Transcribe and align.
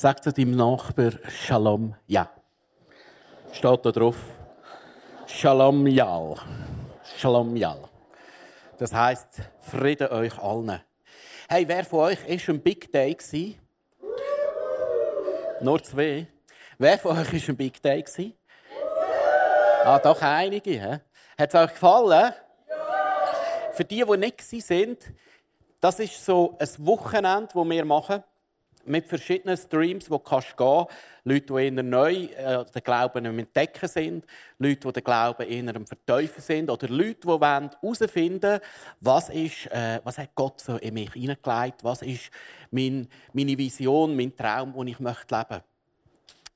Sagt 0.00 0.24
zu 0.24 0.32
deinem 0.32 0.56
Nachbar 0.56 1.12
Shalom, 1.28 1.94
ja. 2.06 2.30
Steht 3.52 3.84
da 3.84 3.92
drauf. 3.92 4.16
Shalom, 5.26 5.86
Yal. 5.86 6.36
Shalom, 7.18 7.54
Yal. 7.54 7.86
Das 8.78 8.94
heisst, 8.94 9.42
Friede 9.60 10.10
euch 10.10 10.38
allen. 10.38 10.80
Hey, 11.50 11.68
wer 11.68 11.84
von 11.84 11.98
euch 11.98 12.26
ist 12.26 12.48
ein 12.48 12.62
Big 12.62 12.90
Day 12.90 13.12
gewesen? 13.12 13.60
Nur 15.60 15.82
zwei. 15.82 16.26
Wer 16.78 16.98
von 16.98 17.18
euch 17.18 17.34
ist 17.34 17.50
ein 17.50 17.56
Big 17.58 17.82
Day 17.82 18.02
gewesen? 18.02 18.32
Ah, 19.84 19.98
doch 19.98 20.22
einige. 20.22 21.02
Hat 21.36 21.48
es 21.50 21.54
euch 21.54 21.72
gefallen? 21.72 22.32
Für 23.72 23.84
die, 23.84 24.02
die 24.02 24.16
nicht 24.16 24.40
sind, 24.40 25.12
das 25.78 26.00
ist 26.00 26.24
so 26.24 26.56
ein 26.58 26.86
Wochenende, 26.86 27.50
das 27.52 27.68
wir 27.68 27.84
machen, 27.84 28.24
mit 28.84 29.08
verschiedenen 29.08 29.56
Streams, 29.56 30.10
wo 30.10 30.18
du 30.18 30.24
gehen 30.24 30.42
kannst. 30.56 30.90
Leute, 31.24 31.46
die 31.46 31.64
eher 31.64 31.82
neu 31.82 32.12
äh, 32.12 32.64
den 32.64 32.82
Glauben 32.82 33.24
entdecken 33.24 33.88
sind, 33.88 34.26
Leute, 34.58 34.88
die 34.88 34.92
den 34.92 35.04
Glauben 35.04 35.46
eher 35.46 35.76
am 35.76 35.86
Verteufeln 35.86 36.42
sind, 36.42 36.70
oder 36.70 36.88
Leute, 36.88 37.20
die 37.20 37.28
herausfinden 37.28 38.60
was, 39.00 39.28
ist, 39.28 39.66
äh, 39.66 40.00
was 40.04 40.18
hat 40.18 40.34
Gott 40.34 40.60
so 40.60 40.76
in 40.76 40.94
mich 40.94 41.12
hineingelegt, 41.12 41.84
was 41.84 42.02
ist 42.02 42.30
mein, 42.70 43.08
meine 43.32 43.56
Vision, 43.56 44.16
mein 44.16 44.34
Traum, 44.34 44.72
den 44.72 44.88
ich 44.88 45.00
möchte 45.00 45.34
leben 45.34 45.46
möchte. 45.50 45.64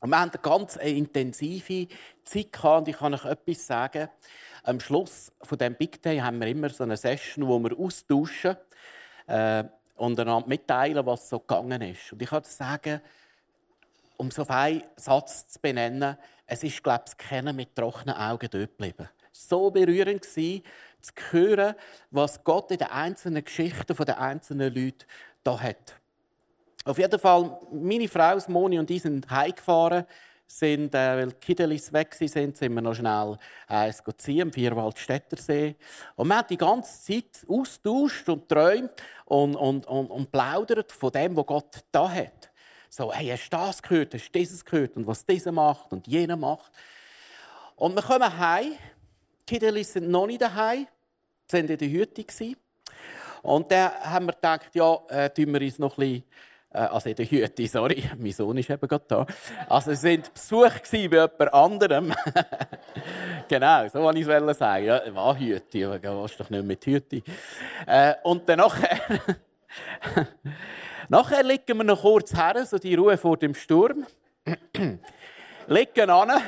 Wir 0.06 0.20
hatten 0.20 0.32
eine 0.32 0.42
ganz 0.42 0.76
intensive 0.76 1.88
Zeit 2.24 2.52
gehabt, 2.52 2.80
und 2.80 2.88
ich 2.88 2.98
kann 2.98 3.14
euch 3.14 3.24
etwas 3.24 3.66
sagen. 3.66 4.08
Am 4.62 4.80
Schluss 4.80 5.32
von 5.42 5.58
dem 5.58 5.74
Big 5.74 6.02
Day 6.02 6.18
haben 6.18 6.40
wir 6.40 6.48
immer 6.48 6.68
so 6.70 6.84
eine 6.84 6.96
Session, 6.96 7.46
wo 7.46 7.58
wir 7.58 7.78
austauschen 7.78 8.56
äh, 9.26 9.64
und 9.96 10.18
einander 10.18 10.48
mitteilen, 10.48 11.04
was 11.06 11.28
so 11.28 11.38
gegangen 11.38 11.82
ist. 11.82 12.12
Und 12.12 12.22
ich 12.22 12.28
kann 12.28 12.44
sagen, 12.44 13.00
um 14.16 14.30
so 14.30 14.46
einen 14.46 14.82
Satz 14.96 15.48
zu 15.48 15.60
benennen, 15.60 16.16
es 16.46 16.62
ist, 16.62 16.82
glaube 16.82 17.04
ich, 17.08 17.16
kennen 17.16 17.56
mit 17.56 17.74
trockenen 17.74 18.16
Augen 18.16 18.48
dort 18.50 18.70
geblieben. 18.76 19.08
So 19.32 19.70
berührend 19.70 20.24
war, 20.24 20.60
zu 21.00 21.12
hören, 21.30 21.74
was 22.10 22.42
Gott 22.44 22.70
in 22.70 22.78
den 22.78 22.88
einzelnen 22.88 23.44
Geschichten 23.44 23.96
der 23.96 24.20
einzelnen 24.20 24.74
Leute 24.74 25.06
da 25.42 25.58
hat. 25.58 26.00
Auf 26.84 26.98
jeden 26.98 27.18
Fall, 27.18 27.58
meine 27.72 28.08
Frau 28.08 28.38
Moni 28.48 28.78
und 28.78 28.90
ich 28.90 29.02
sind 29.02 29.28
heimgefahren 29.30 30.04
sind, 30.46 30.94
äh, 30.94 31.16
weil 31.16 31.28
die 31.28 31.34
Kiddelis 31.36 31.92
weg 31.92 32.14
sind, 32.14 32.56
sind 32.56 32.74
wir 32.74 32.82
noch 32.82 32.94
schnell 32.94 33.36
äh, 33.68 33.92
ziehen, 34.16 34.42
am 34.42 34.52
Vierwaldstättersee. 34.52 35.74
Und 36.16 36.28
wir 36.28 36.36
haben 36.36 36.46
die 36.48 36.56
ganze 36.56 37.02
Zeit 37.02 37.48
austauscht 37.48 38.28
und 38.28 38.48
träumt 38.48 38.92
und, 39.24 39.56
und, 39.56 39.86
und, 39.86 40.10
und 40.10 40.32
plaudert 40.32 40.92
von 40.92 41.10
dem, 41.12 41.36
was 41.36 41.46
Gott 41.46 41.84
da 41.90 42.10
hat. 42.10 42.50
So, 42.90 43.12
hey, 43.12 43.28
hast 43.28 43.50
du 43.50 43.56
das 43.56 43.82
gehört, 43.82 44.14
hast 44.14 44.28
du 44.28 44.38
dieses 44.38 44.64
gehört 44.64 44.96
und 44.96 45.06
was 45.06 45.24
dieser 45.26 45.50
macht 45.50 45.92
und 45.92 46.06
jener 46.06 46.36
macht. 46.36 46.72
Und 47.76 47.94
wir 47.94 48.02
kommen 48.02 48.38
heim. 48.38 48.72
Die 49.40 49.54
Kiddelis 49.54 49.92
sind 49.92 50.08
noch 50.08 50.26
nicht 50.26 50.40
daheim, 50.40 50.86
sie 51.50 51.56
waren 51.56 51.68
in 51.68 51.78
der 51.78 51.88
Hütte. 51.88 52.24
Und 53.42 53.70
dann 53.70 53.92
haben 54.00 54.26
wir 54.26 54.32
gedacht, 54.32 54.74
ja, 54.74 54.98
äh, 55.08 55.28
tun 55.28 55.52
wir 55.52 55.60
uns 55.60 55.78
noch 55.78 55.98
ein 55.98 56.22
bisschen 56.22 56.24
also 56.74 57.08
in 57.08 57.14
der 57.14 57.26
Hütte, 57.26 57.66
sorry, 57.68 58.04
mein 58.18 58.32
Sohn 58.32 58.58
ist 58.58 58.68
eben 58.68 58.88
gerade 58.88 59.04
da. 59.06 59.26
Also 59.68 59.92
es 59.92 60.02
waren 60.02 60.22
Besuch 60.32 60.80
bei 60.90 60.98
jemand 60.98 61.54
anderem. 61.54 62.12
genau, 63.48 63.88
so 63.88 64.00
wollte 64.00 64.20
ich 64.20 64.26
es 64.26 64.58
sagen. 64.58 64.84
Ja, 64.84 65.14
war 65.14 65.38
Hütte, 65.38 65.86
aber 65.86 65.98
du 65.98 66.28
doch 66.38 66.50
nicht 66.50 66.64
mit 66.64 66.84
Hütte. 66.84 67.22
Äh, 67.86 68.14
und 68.24 68.48
dann 68.48 68.58
nachher... 68.58 68.98
nachher 71.08 71.42
liegen 71.44 71.78
wir 71.78 71.84
noch 71.84 72.02
kurz 72.02 72.34
her, 72.34 72.66
so 72.66 72.78
die 72.78 72.94
Ruhe 72.94 73.16
vor 73.16 73.36
dem 73.36 73.54
Sturm. 73.54 74.06
liegen 75.68 76.10
an. 76.10 76.42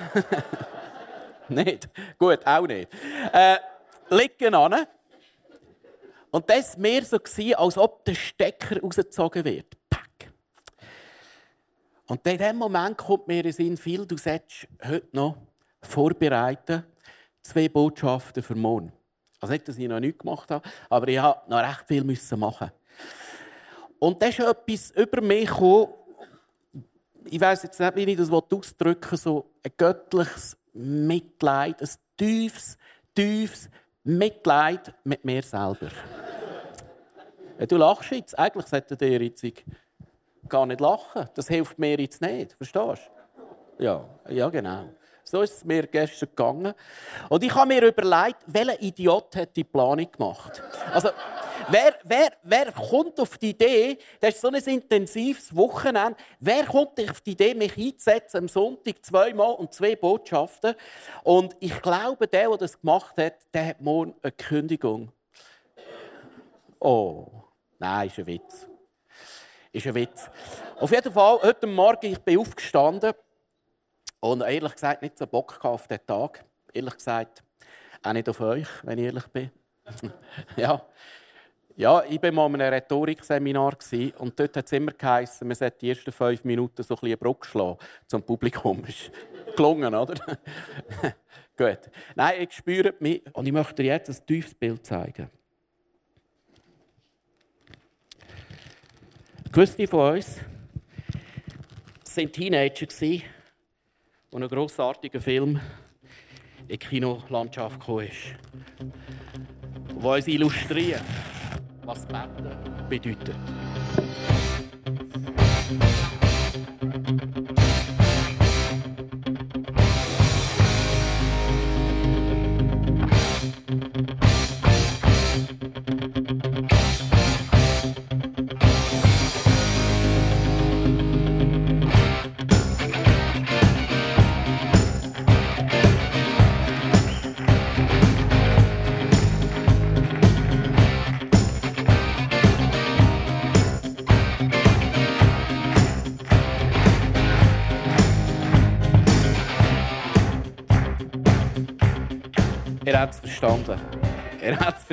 nicht? 1.49 1.89
Gut, 2.19 2.45
auch 2.45 2.67
nicht. 2.67 2.89
Äh, 3.33 3.59
liegen 4.11 4.55
an. 4.55 4.87
Und 6.31 6.51
das 6.51 6.75
war 6.75 6.83
mehr 6.83 7.03
so, 7.03 7.19
als 7.57 7.79
ob 7.79 8.05
der 8.05 8.15
Stecker 8.15 8.81
rausgezogen 8.83 9.45
wird. 9.45 9.77
Und 12.07 12.27
in 12.27 12.39
dem 12.39 12.57
Moment 12.57 12.97
kommt 12.97 13.27
mir 13.27 13.45
in 13.45 13.53
Sinn, 13.53 13.77
viel, 13.77 14.07
du 14.07 14.17
solltest 14.17 14.69
heute 14.85 15.09
noch 15.13 15.37
vorbereiten, 15.83 16.85
zwei 17.43 17.69
Botschaften 17.69 18.43
für 18.43 18.55
morgen. 18.55 18.93
Also 19.41 19.53
nicht, 19.53 19.69
dass 19.69 19.79
ich 19.79 19.89
noch 19.89 20.01
nichts 20.01 20.19
gemacht 20.19 20.51
habe, 20.51 20.67
aber 20.89 21.09
ich 21.09 21.21
musste 21.21 21.43
noch 21.49 21.59
recht 21.59 21.85
viel 21.87 22.39
machen. 22.39 22.71
Und 23.99 24.23
da 24.23 24.27
ist 24.27 24.39
etwas 24.39 24.91
über 24.93 25.21
mich 25.21 25.49
gekommen, 25.49 25.89
ich 27.29 27.41
weiß 27.41 27.65
jetzt 27.65 27.81
nicht, 27.81 27.97
wie 27.97 28.05
ich 28.05 28.17
das 28.17 28.31
ausdrücken 28.31 29.11
will, 29.11 29.19
so 29.19 29.51
ein 29.65 29.73
göttliches 29.77 30.57
Mitleid, 30.73 31.83
ein 31.83 31.89
tiefes, 32.17 32.79
tiefes 33.15 33.69
Mitleid 34.05 34.95
mit 35.03 35.25
mir 35.25 35.43
selber. 35.43 35.89
Du 37.67 37.77
lachst 37.77 38.11
jetzt. 38.13 38.39
Eigentlich 38.39 38.67
sollte 38.67 38.97
der 38.97 39.23
jetzt 39.23 39.43
gar 40.49 40.67
nicht 40.67 40.81
lachen. 40.81 41.29
Das 41.35 41.49
hilft 41.49 41.79
mir 41.79 41.99
jetzt 41.99 42.21
nicht. 42.21 42.53
Verstehst 42.53 43.11
du? 43.79 43.85
Ja, 43.85 44.05
ja 44.29 44.49
genau. 44.49 44.85
So 45.29 45.43
ist 45.43 45.57
es 45.57 45.65
mir 45.65 45.89
gestern 45.89 46.29
gegangen. 46.29 46.73
Und 47.29 47.43
ich 47.43 47.53
habe 47.53 47.67
mir 47.67 47.83
überlegt, 47.85 48.37
welcher 48.47 48.81
Idiot 48.81 49.35
hat 49.35 49.57
die 49.57 49.65
Planung 49.65 50.09
gemacht? 50.11 50.63
Also, 50.93 51.09
wer, 51.69 51.97
wer, 52.05 52.33
wer 52.45 52.71
kommt 52.71 53.19
auf 53.19 53.37
die 53.37 53.51
Idee, 53.51 53.99
das 54.21 54.37
ist 54.37 54.41
so 54.41 54.49
ein 54.49 54.55
intensives 54.55 55.55
Wochenende, 55.55 56.17
wer 56.39 56.65
kommt 56.65 57.01
auf 57.11 57.21
die 57.23 57.33
Idee, 57.33 57.55
mich 57.55 57.77
einzusetzen 57.77 58.39
am 58.39 58.49
Sonntag 58.49 59.05
zweimal 59.05 59.55
und 59.57 59.75
zwei 59.75 59.97
Botschaften? 59.97 60.77
Und 61.25 61.57
ich 61.59 61.83
glaube, 61.83 62.29
der, 62.29 62.49
der 62.49 62.59
das 62.59 62.81
gemacht 62.81 63.19
hat, 63.19 63.35
der 63.53 63.67
hat 63.67 63.81
morgen 63.81 64.15
eine 64.23 64.31
Kündigung. 64.31 65.11
Oh, 66.79 67.27
nein, 67.81 68.07
ist 68.07 68.19
ein 68.21 68.27
Witz 68.29 68.69
ist 69.77 69.87
ein 69.87 69.95
Witz. 69.95 70.31
Auf 70.81 70.91
jeden 70.91 71.13
Fall, 71.13 71.39
heute 71.43 71.67
Morgen 71.67 72.07
ich 72.07 72.19
bin 72.19 72.39
aufgestanden 72.39 73.13
und 74.21 74.41
ehrlich 74.41 74.73
gesagt 74.73 75.03
nicht 75.03 75.19
so 75.19 75.27
Bock 75.27 75.63
auf 75.63 75.87
den 75.87 75.99
Tag. 76.07 76.45
Ehrlich 76.73 76.95
gesagt, 76.95 77.43
auch 78.03 78.13
nicht 78.15 78.29
auf 78.29 78.41
euch, 78.41 78.69
wenn 78.85 78.99
ich 78.99 79.05
ehrlich 79.05 79.27
bin. 79.27 79.51
ja. 80.57 80.83
ja, 81.77 82.03
ich 82.09 82.23
war 82.23 82.33
mal 82.33 82.47
in 82.47 82.61
einem 82.63 82.73
Rhetorikseminar 82.73 83.77
und 84.19 84.41
dort 84.41 84.57
hat 84.57 84.65
es 84.65 84.73
immer 84.73 84.93
geheißen, 84.93 85.47
man 85.47 85.55
sollte 85.55 85.79
die 85.79 85.91
ersten 85.91 86.11
fünf 86.11 86.45
Minuten 86.45 86.83
so 86.83 86.95
ein 86.95 86.97
bisschen 86.97 87.09
eine 87.09 87.17
Brücke 87.19 87.47
schlagen 87.47 87.79
zum 88.07 88.23
Publikum. 88.23 88.83
Ist 88.87 89.11
gelungen, 89.57 89.95
oder? 89.95 90.15
Gut. 91.57 91.81
Nein, 92.15 92.43
ich 92.43 92.53
spüre 92.53 92.95
mich 92.99 93.23
und 93.35 93.47
ich 93.47 93.53
möchte 93.53 93.83
dir 93.83 93.93
jetzt 93.93 94.09
ein 94.09 94.27
tiefes 94.27 94.55
Bild 94.55 94.87
zeigen. 94.87 95.31
Gewisse 99.57 99.87
von 99.87 100.17
uns 100.17 100.37
waren 102.15 102.31
Teenager, 102.31 102.85
die 103.01 103.23
ein 104.31 104.49
grossartiger 104.49 105.19
Film 105.19 105.59
in 106.61 106.69
die 106.69 106.77
Kinolandschaft 106.77 107.81
kam. 107.81 108.01
Der 109.99 110.05
uns 110.05 110.29
illustriert, 110.29 111.01
was 111.87 112.05
Beten 112.05 112.51
bedeutet. 112.91 113.35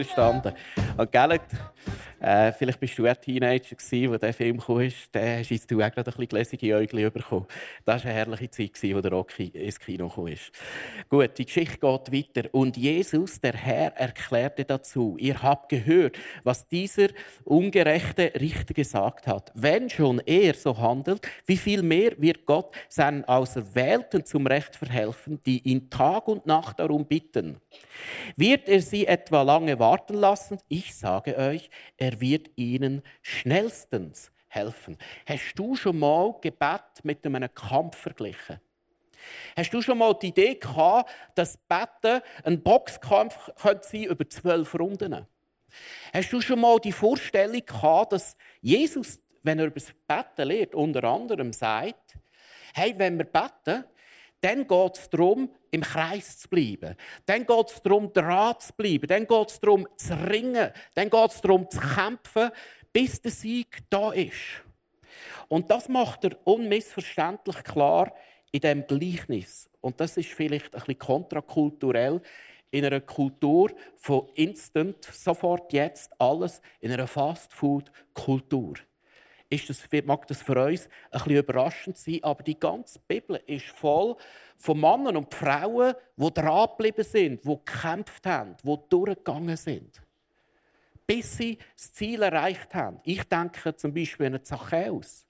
Verstanden. 0.03 0.53
Und 0.97 1.11
gell, 1.11 1.39
äh, 2.23 2.53
vielleicht 2.53 2.79
bist 2.79 2.97
du 2.97 3.05
ein 3.05 3.19
Teenager, 3.19 3.75
gewesen, 3.75 4.09
wo 4.09 4.15
der 4.15 4.33
Film 4.33 4.57
kam. 4.57 4.89
Dann 5.11 5.39
hast 5.39 5.71
du 5.71 5.81
auch 5.81 5.91
gerade 5.91 5.99
ein 5.99 6.03
bisschen 6.03 6.27
gläsige 6.27 6.75
Äugel 6.75 7.11
bekommen. 7.11 7.45
Das 7.83 8.05
war 8.05 8.11
eine 8.11 8.17
herrliche 8.17 8.49
Zeit, 8.49 8.95
wo 8.95 9.01
der 9.01 9.11
Rocky 9.11 9.47
ins 9.47 9.77
Kino 9.77 10.07
kam. 10.07 10.33
Gut, 11.09 11.37
die 11.37 11.45
Geschichte 11.45 11.77
geht 11.77 12.35
weiter. 12.37 12.49
Und 12.53 12.77
Jesus, 12.77 13.41
der 13.41 13.53
Herr, 13.53 13.93
erklärte 13.97 14.63
dazu: 14.63 15.17
Ihr 15.19 15.41
habt 15.43 15.67
gehört, 15.67 16.17
was 16.45 16.65
dieser 16.65 17.09
ungerechte 17.43 18.31
Richter 18.39 18.73
gesagt 18.73 19.27
hat. 19.27 19.51
Wenn 19.53 19.89
schon 19.89 20.19
er 20.25 20.53
so 20.53 20.77
handelt, 20.77 21.27
wie 21.45 21.57
viel 21.57 21.83
mehr 21.83 22.13
wird 22.17 22.45
Gott 22.45 22.73
seinen 22.87 23.25
Auserwählten 23.25 24.25
zum 24.25 24.47
Recht 24.47 24.77
verhelfen, 24.77 25.41
die 25.45 25.59
ihn 25.67 25.89
Tag 25.89 26.29
und 26.29 26.45
Nacht 26.45 26.79
darum 26.79 27.05
bitten? 27.05 27.57
Wird 28.37 28.69
er 28.69 28.81
sie 28.81 29.07
etwa 29.07 29.41
lange 29.41 29.77
warten 29.77 30.15
lassen? 30.15 30.57
Ich 30.69 30.95
sage 30.95 31.37
euch, 31.37 31.69
er 31.97 32.12
wird 32.19 32.49
ihnen 32.55 33.01
schnellstens 33.21 34.31
helfen. 34.47 34.97
Hast 35.25 35.53
du 35.55 35.75
schon 35.75 35.99
mal 35.99 36.35
Gebet 36.41 37.03
mit 37.03 37.25
einem 37.25 37.53
Kampf 37.53 37.97
verglichen? 37.97 38.59
Hast 39.55 39.73
du 39.73 39.81
schon 39.81 39.97
mal 39.97 40.13
die 40.13 40.27
Idee 40.27 40.55
gehabt, 40.55 41.11
dass 41.35 41.57
Betten 41.57 42.21
ein 42.43 42.61
Boxkampf 42.61 43.51
könnte 43.61 43.87
sein 43.87 44.03
über 44.03 44.27
zwölf 44.29 44.73
Runden? 44.75 45.25
Hast 46.13 46.31
du 46.31 46.41
schon 46.41 46.59
mal 46.59 46.79
die 46.79 46.91
Vorstellung 46.91 47.65
gehabt, 47.65 48.13
dass 48.13 48.35
Jesus, 48.61 49.19
wenn 49.41 49.59
er 49.59 49.65
über 49.65 49.79
das 49.79 49.93
Betten 50.07 50.47
lehrt, 50.47 50.75
unter 50.75 51.03
anderem 51.05 51.53
sagt, 51.53 52.17
hey, 52.73 52.93
wenn 52.97 53.17
wir 53.17 53.25
beten, 53.25 53.85
dann 54.43 54.67
geht 54.67 54.97
es 54.97 55.09
darum, 55.09 55.49
im 55.71 55.81
Kreis 55.81 56.37
zu 56.37 56.49
bleiben. 56.49 56.95
Dann 57.25 57.45
geht 57.45 57.69
es 57.69 57.81
darum, 57.81 58.11
dran 58.11 58.55
zu 58.59 58.73
bleiben. 58.73 59.07
Dann 59.07 59.25
geht 59.25 59.49
es 59.49 59.59
darum, 59.59 59.87
zu 59.95 60.13
ringen. 60.27 60.69
Dann 60.93 61.09
geht 61.09 61.31
es 61.31 61.41
darum, 61.41 61.69
zu 61.69 61.79
kämpfen, 61.79 62.51
bis 62.91 63.21
der 63.21 63.31
Sieg 63.31 63.83
da 63.89 64.11
ist. 64.11 64.63
Und 65.47 65.71
das 65.71 65.87
macht 65.87 66.25
er 66.25 66.37
unmissverständlich 66.43 67.63
klar 67.63 68.13
in 68.51 68.59
dem 68.59 68.85
Gleichnis. 68.85 69.69
Und 69.79 69.99
das 69.99 70.17
ist 70.17 70.29
vielleicht 70.29 70.73
ein 70.73 70.79
bisschen 70.79 70.99
kontrakulturell 70.99 72.21
in 72.71 72.85
einer 72.85 73.01
Kultur 73.01 73.71
von 73.95 74.27
Instant, 74.35 75.05
sofort, 75.05 75.71
jetzt, 75.71 76.11
alles, 76.19 76.61
in 76.81 76.91
einer 76.91 77.07
Fast-Food-Kultur 77.07 78.73
ist 79.53 79.69
das, 79.69 79.87
mag 80.05 80.27
das 80.27 80.41
für 80.41 80.65
uns 80.65 80.87
ein 81.11 81.19
bisschen 81.19 81.37
überraschend 81.37 81.97
sein, 81.97 82.19
aber 82.23 82.43
die 82.43 82.59
ganze 82.59 82.99
Bibel 83.07 83.41
ist 83.45 83.67
voll 83.67 84.15
von 84.57 84.79
Männern 84.79 85.17
und 85.17 85.33
Frauen, 85.33 85.93
die 86.15 86.33
dranbleiben 86.33 87.03
sind, 87.03 87.43
die 87.43 87.49
gekämpft 87.65 88.25
haben, 88.25 88.55
die 88.63 88.77
durchgegangen 88.89 89.57
sind. 89.57 90.01
Bis 91.05 91.37
sie 91.37 91.57
das 91.75 91.93
Ziel 91.93 92.21
erreicht 92.21 92.73
haben. 92.73 92.99
Ich 93.03 93.23
denke 93.23 93.75
zum 93.75 93.93
Beispiel 93.93 94.27
an 94.27 94.43
Zachäus. 94.43 95.27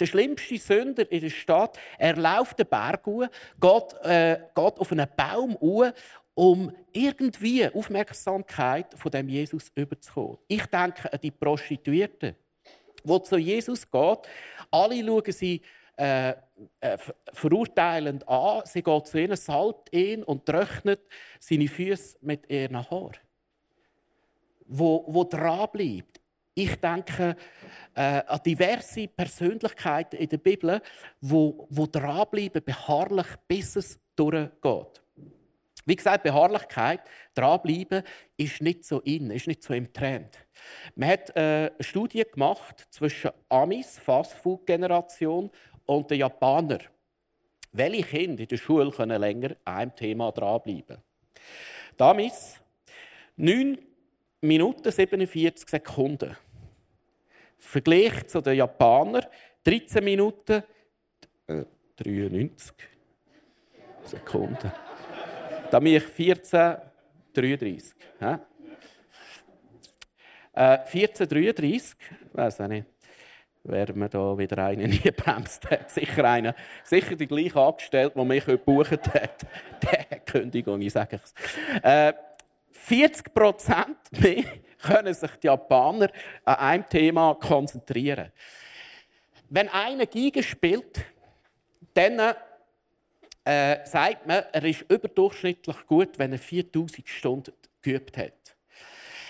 Der 0.00 0.06
schlimmste 0.06 0.58
Sünder 0.58 1.10
in 1.10 1.20
der 1.20 1.30
Stadt, 1.30 1.78
er 1.98 2.16
läuft 2.16 2.58
den 2.58 2.68
Berg 2.68 3.04
hoch, 3.04 3.26
geht, 3.60 3.94
äh, 4.04 4.38
geht 4.54 4.78
auf 4.78 4.92
einen 4.92 5.08
Baum 5.16 5.54
hoch, 5.60 5.90
um 6.34 6.72
irgendwie 6.92 7.68
Aufmerksamkeit 7.68 8.94
von 8.94 9.10
dem 9.10 9.28
Jesus 9.28 9.72
überzukommen. 9.74 10.38
Ich 10.46 10.64
denke 10.66 11.12
an 11.12 11.18
die 11.20 11.32
Prostituierten 11.32 12.36
wo 13.04 13.18
zu 13.18 13.36
Jesus 13.36 13.88
geht. 13.90 14.18
Alle 14.70 15.04
schauen 15.04 15.32
sie 15.32 15.62
äh, 15.96 16.34
äh, 16.80 16.96
verurteilend 17.32 18.28
an. 18.28 18.62
Sie 18.64 18.82
geht 18.82 19.06
zu 19.06 19.18
ihnen, 19.18 19.36
salbt 19.36 19.92
ihn 19.92 20.22
und 20.22 20.46
trocknet 20.46 21.00
seine 21.40 21.68
Füße 21.68 22.18
mit 22.20 22.48
ihren 22.50 22.76
Haaren. 22.90 23.16
Wo, 24.66 25.04
wo 25.08 25.24
dran 25.24 25.68
bleibt. 25.72 26.20
Ich 26.54 26.74
denke 26.76 27.36
äh, 27.94 28.22
an 28.26 28.40
diverse 28.44 29.08
Persönlichkeiten 29.08 30.18
in 30.18 30.28
der 30.28 30.38
Bibel, 30.38 30.80
wo, 31.20 31.66
wo 31.70 31.86
dranbleiben, 31.86 32.62
beharrlich, 32.64 33.26
bis 33.46 33.76
es 33.76 33.98
durchgeht. 34.14 35.02
Wie 35.88 35.96
gesagt, 35.96 36.22
Beharrlichkeit, 36.22 37.00
dranbleiben, 37.34 38.02
ist 38.36 38.60
nicht 38.60 38.84
so 38.84 39.00
in, 39.00 39.30
ist 39.30 39.46
nicht 39.46 39.62
so 39.62 39.72
im 39.72 39.90
Trend. 39.90 40.36
Man 40.94 41.08
hat 41.08 41.30
äh, 41.34 41.40
eine 41.40 41.72
Studie 41.80 42.24
gemacht 42.30 42.86
zwischen 42.90 43.30
Amis, 43.48 43.98
Fastfood-Generation, 43.98 45.50
und 45.86 46.10
den 46.10 46.18
Japanern. 46.18 46.82
Welche 47.72 48.02
Kinder 48.02 48.42
in 48.42 48.48
der 48.48 48.56
Schule 48.58 48.90
können 48.90 49.18
länger 49.18 49.56
an 49.64 49.76
einem 49.76 49.96
Thema 49.96 50.30
dranbleiben? 50.30 50.98
Die 51.98 52.02
Amis 52.02 52.60
9 53.36 53.78
Minuten 54.42 54.92
47 54.92 55.70
Sekunden. 55.70 56.36
Vergleich 57.56 58.26
zu 58.26 58.42
den 58.42 58.56
Japanern 58.56 59.24
13 59.64 60.04
Minuten 60.04 60.62
äh, 61.46 61.64
93 61.96 62.74
Sekunden. 64.04 64.70
Da 65.70 65.80
bin 65.80 65.94
ich 65.94 66.04
14, 66.04 66.76
33. 67.34 67.94
Ja? 68.20 68.40
Äh, 70.54 70.78
1433, 70.78 71.96
weiß 72.32 72.60
ich 72.60 72.68
nicht, 72.68 72.86
wer 73.64 73.94
mir 73.94 74.08
da 74.08 74.36
wieder 74.38 74.64
einen 74.64 74.90
nie 74.90 75.10
bremst 75.10 75.70
hat. 75.70 75.90
Sicher 75.90 76.24
einer, 76.24 76.54
sicher 76.84 77.16
die 77.16 77.26
gleiche 77.26 77.60
Angestellte, 77.60 78.18
die 78.18 78.24
mich 78.24 78.46
gebucht 78.46 79.14
hat. 79.14 79.46
Der 80.10 80.20
Kündigung, 80.20 80.80
ich 80.80 80.92
sage 80.92 81.20
es. 81.22 81.34
Äh, 81.82 82.14
40 82.72 83.34
Prozent 83.34 83.98
mehr 84.18 84.44
können 84.82 85.12
sich 85.12 85.30
die 85.42 85.48
Japaner 85.48 86.10
an 86.44 86.56
einem 86.56 86.88
Thema 86.88 87.34
konzentrieren. 87.34 88.32
Wenn 89.50 89.68
einer 89.68 90.06
Geige 90.06 90.42
spielt, 90.42 91.04
dann 91.94 92.34
äh, 93.48 93.86
sagt 93.86 94.26
man, 94.26 94.44
er 94.52 94.64
ist 94.64 94.82
überdurchschnittlich 94.90 95.86
gut, 95.86 96.18
wenn 96.18 96.32
er 96.32 96.38
4000 96.38 97.08
Stunden 97.08 97.54
geübt 97.80 98.18
hat. 98.18 98.34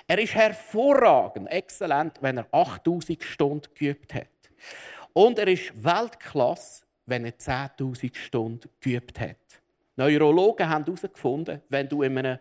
Er 0.08 0.18
ist 0.18 0.34
hervorragend, 0.34 1.46
exzellent, 1.52 2.20
wenn 2.20 2.38
er 2.38 2.46
8000 2.50 3.22
Stunden 3.22 3.72
geübt 3.74 4.12
hat. 4.12 4.26
Und 5.12 5.38
er 5.38 5.46
ist 5.46 5.72
Weltklasse, 5.84 6.84
wenn 7.06 7.26
er 7.26 7.38
10.000 7.38 8.16
Stunden 8.16 8.68
geübt 8.80 9.20
hat. 9.20 9.36
Neurologen 9.94 10.68
haben 10.68 10.84
herausgefunden, 10.84 11.62
wenn 11.68 11.88
du 11.88 12.02
in 12.02 12.18
einem 12.18 12.38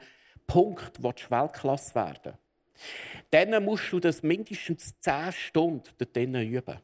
Punkt 0.48 1.04
Weltklasse 1.04 1.94
werden 1.94 2.34
willst, 2.34 3.52
dann 3.52 3.64
musst 3.64 3.92
du 3.92 4.00
das 4.00 4.24
mindestens 4.24 5.00
10 5.00 5.32
Stunden 5.32 5.92
dort 6.00 6.18
üben. 6.18 6.80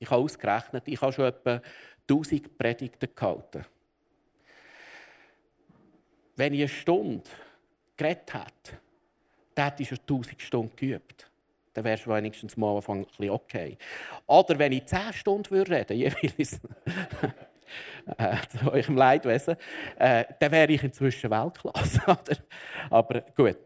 Ich 0.00 0.10
habe 0.10 0.22
ausgerechnet, 0.22 0.82
ich 0.86 1.00
habe 1.00 1.12
schon 1.12 1.26
etwa 1.26 1.60
1000 2.08 2.56
Predigten 2.56 3.08
gehalten. 3.14 3.64
Wenn 6.36 6.54
ich 6.54 6.60
eine 6.60 6.68
Stunde 6.68 7.28
geredet 7.96 8.32
hätte, 8.32 8.78
dann 9.54 9.70
hätte 9.70 9.82
ich 9.82 9.88
schon 9.88 9.98
1000 9.98 10.40
Stunden 10.40 10.76
geübt. 10.76 11.30
Dann 11.74 11.84
wärst 11.84 12.06
du 12.06 12.10
wenigstens 12.10 12.56
mal 12.56 12.70
am 12.70 12.76
Anfang 12.76 13.00
ein 13.00 13.06
bisschen 13.06 13.30
okay. 13.30 13.76
Oder 14.26 14.58
wenn 14.58 14.72
ich 14.72 14.86
10 14.86 15.12
Stunden 15.12 15.54
reden 15.54 15.70
würde, 15.70 15.94
jeweils 15.94 16.60
äh, 18.16 18.36
zu 18.48 18.72
eurem 18.72 18.96
Leidwesen, 18.96 19.56
äh, 19.98 20.24
dann 20.38 20.52
wäre 20.52 20.72
ich 20.72 20.82
inzwischen 20.82 21.30
Weltklasse. 21.30 22.02
Aber 22.90 23.20
gut. 23.36 23.58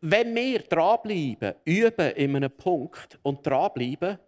Wenn 0.00 0.34
wir 0.34 0.58
dranbleiben, 0.58 1.54
üben 1.64 2.10
in 2.10 2.36
einem 2.36 2.50
Punkt 2.50 3.18
und 3.22 3.46
dranbleiben, 3.46 4.18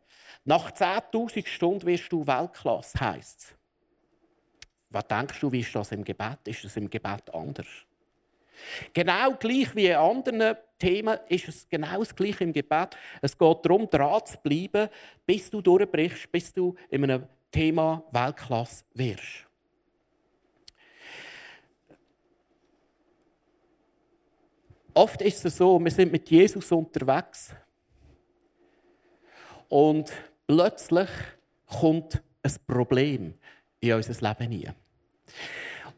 nach 0.46 0.70
10.000 0.70 1.46
Stunden 1.46 1.86
wirst 1.86 2.10
du 2.10 2.26
Weltklasse, 2.26 2.98
heisst 3.00 3.40
es. 3.40 3.56
Was 4.90 5.06
denkst 5.08 5.40
du, 5.40 5.50
wie 5.50 5.60
ist 5.60 5.74
das 5.74 5.90
im 5.90 6.04
Gebet? 6.04 6.38
Ist 6.44 6.64
es 6.64 6.76
im 6.76 6.88
Gebet 6.88 7.34
anders? 7.34 7.66
Genau 8.92 9.34
gleich 9.34 9.74
wie 9.74 9.88
in 9.88 9.96
anderen 9.96 10.56
Themen 10.78 11.18
ist 11.28 11.48
es 11.48 11.68
genau 11.68 11.98
das 11.98 12.14
Gleiche 12.14 12.44
im 12.44 12.52
Gebet. 12.52 12.96
Es 13.20 13.36
geht 13.36 13.64
darum, 13.64 13.90
dran 13.90 14.24
zu 14.24 14.38
bleiben, 14.38 14.88
bis 15.26 15.50
du 15.50 15.60
durchbrichst, 15.60 16.30
bis 16.30 16.52
du 16.52 16.76
in 16.90 17.02
einem 17.02 17.26
Thema 17.50 18.04
Weltklasse 18.12 18.84
wirst. 18.94 19.46
Oft 24.94 25.20
ist 25.22 25.44
es 25.44 25.56
so, 25.56 25.78
wir 25.78 25.90
sind 25.90 26.12
mit 26.12 26.30
Jesus 26.30 26.72
unterwegs 26.72 27.52
und 29.68 30.10
plötzlich 30.46 31.08
kommt 31.66 32.22
ein 32.42 32.54
Problem 32.66 33.34
in 33.80 33.92
unser 33.92 34.28
Leben 34.28 34.50
hinein. 34.50 34.74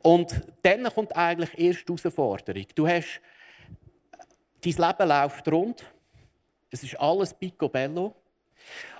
Und 0.02 0.43
dann 0.62 0.85
kommt 0.85 1.14
eigentlich 1.17 1.59
erst 1.59 1.88
die 1.88 1.93
Herausforderung. 1.93 2.67
Du 2.75 2.87
hast, 2.87 3.21
dein 4.61 4.73
Leben 4.73 5.09
läuft 5.09 5.49
rund, 5.49 5.85
es 6.71 6.83
ist 6.83 6.99
alles 6.99 7.35
picobello. 7.35 8.14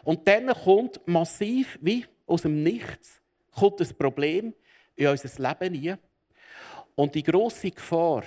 Und 0.05 0.27
dann 0.27 0.49
kommt 0.49 1.07
massiv, 1.07 1.79
wie 1.81 2.07
aus 2.27 2.43
dem 2.43 2.63
Nichts, 2.63 3.21
kommt 3.53 3.81
ein 3.81 3.97
Problem 3.97 4.55
in 4.97 5.07
unser 5.09 5.49
Leben 5.49 5.75
hinein. 5.75 5.99
Und 6.95 7.15
die 7.15 7.23
große 7.23 7.71
Gefahr, 7.71 8.25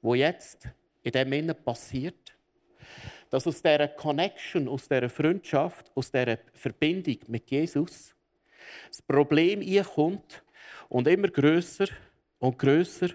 wo 0.00 0.14
jetzt 0.14 0.68
in 1.02 1.12
dem 1.12 1.32
Innen 1.32 1.56
passiert, 1.62 2.23
dass 3.34 3.48
aus 3.48 3.60
dieser 3.60 3.88
Connection, 3.88 4.68
aus 4.68 4.86
dieser 4.86 5.10
Freundschaft, 5.10 5.90
aus 5.96 6.08
dieser 6.08 6.38
Verbindung 6.52 7.18
mit 7.26 7.50
Jesus 7.50 8.14
das 8.88 9.02
Problem 9.02 9.60
kommt 9.82 10.44
und 10.88 11.08
immer 11.08 11.26
größer 11.26 11.86
und 12.38 12.56
größer 12.56 13.08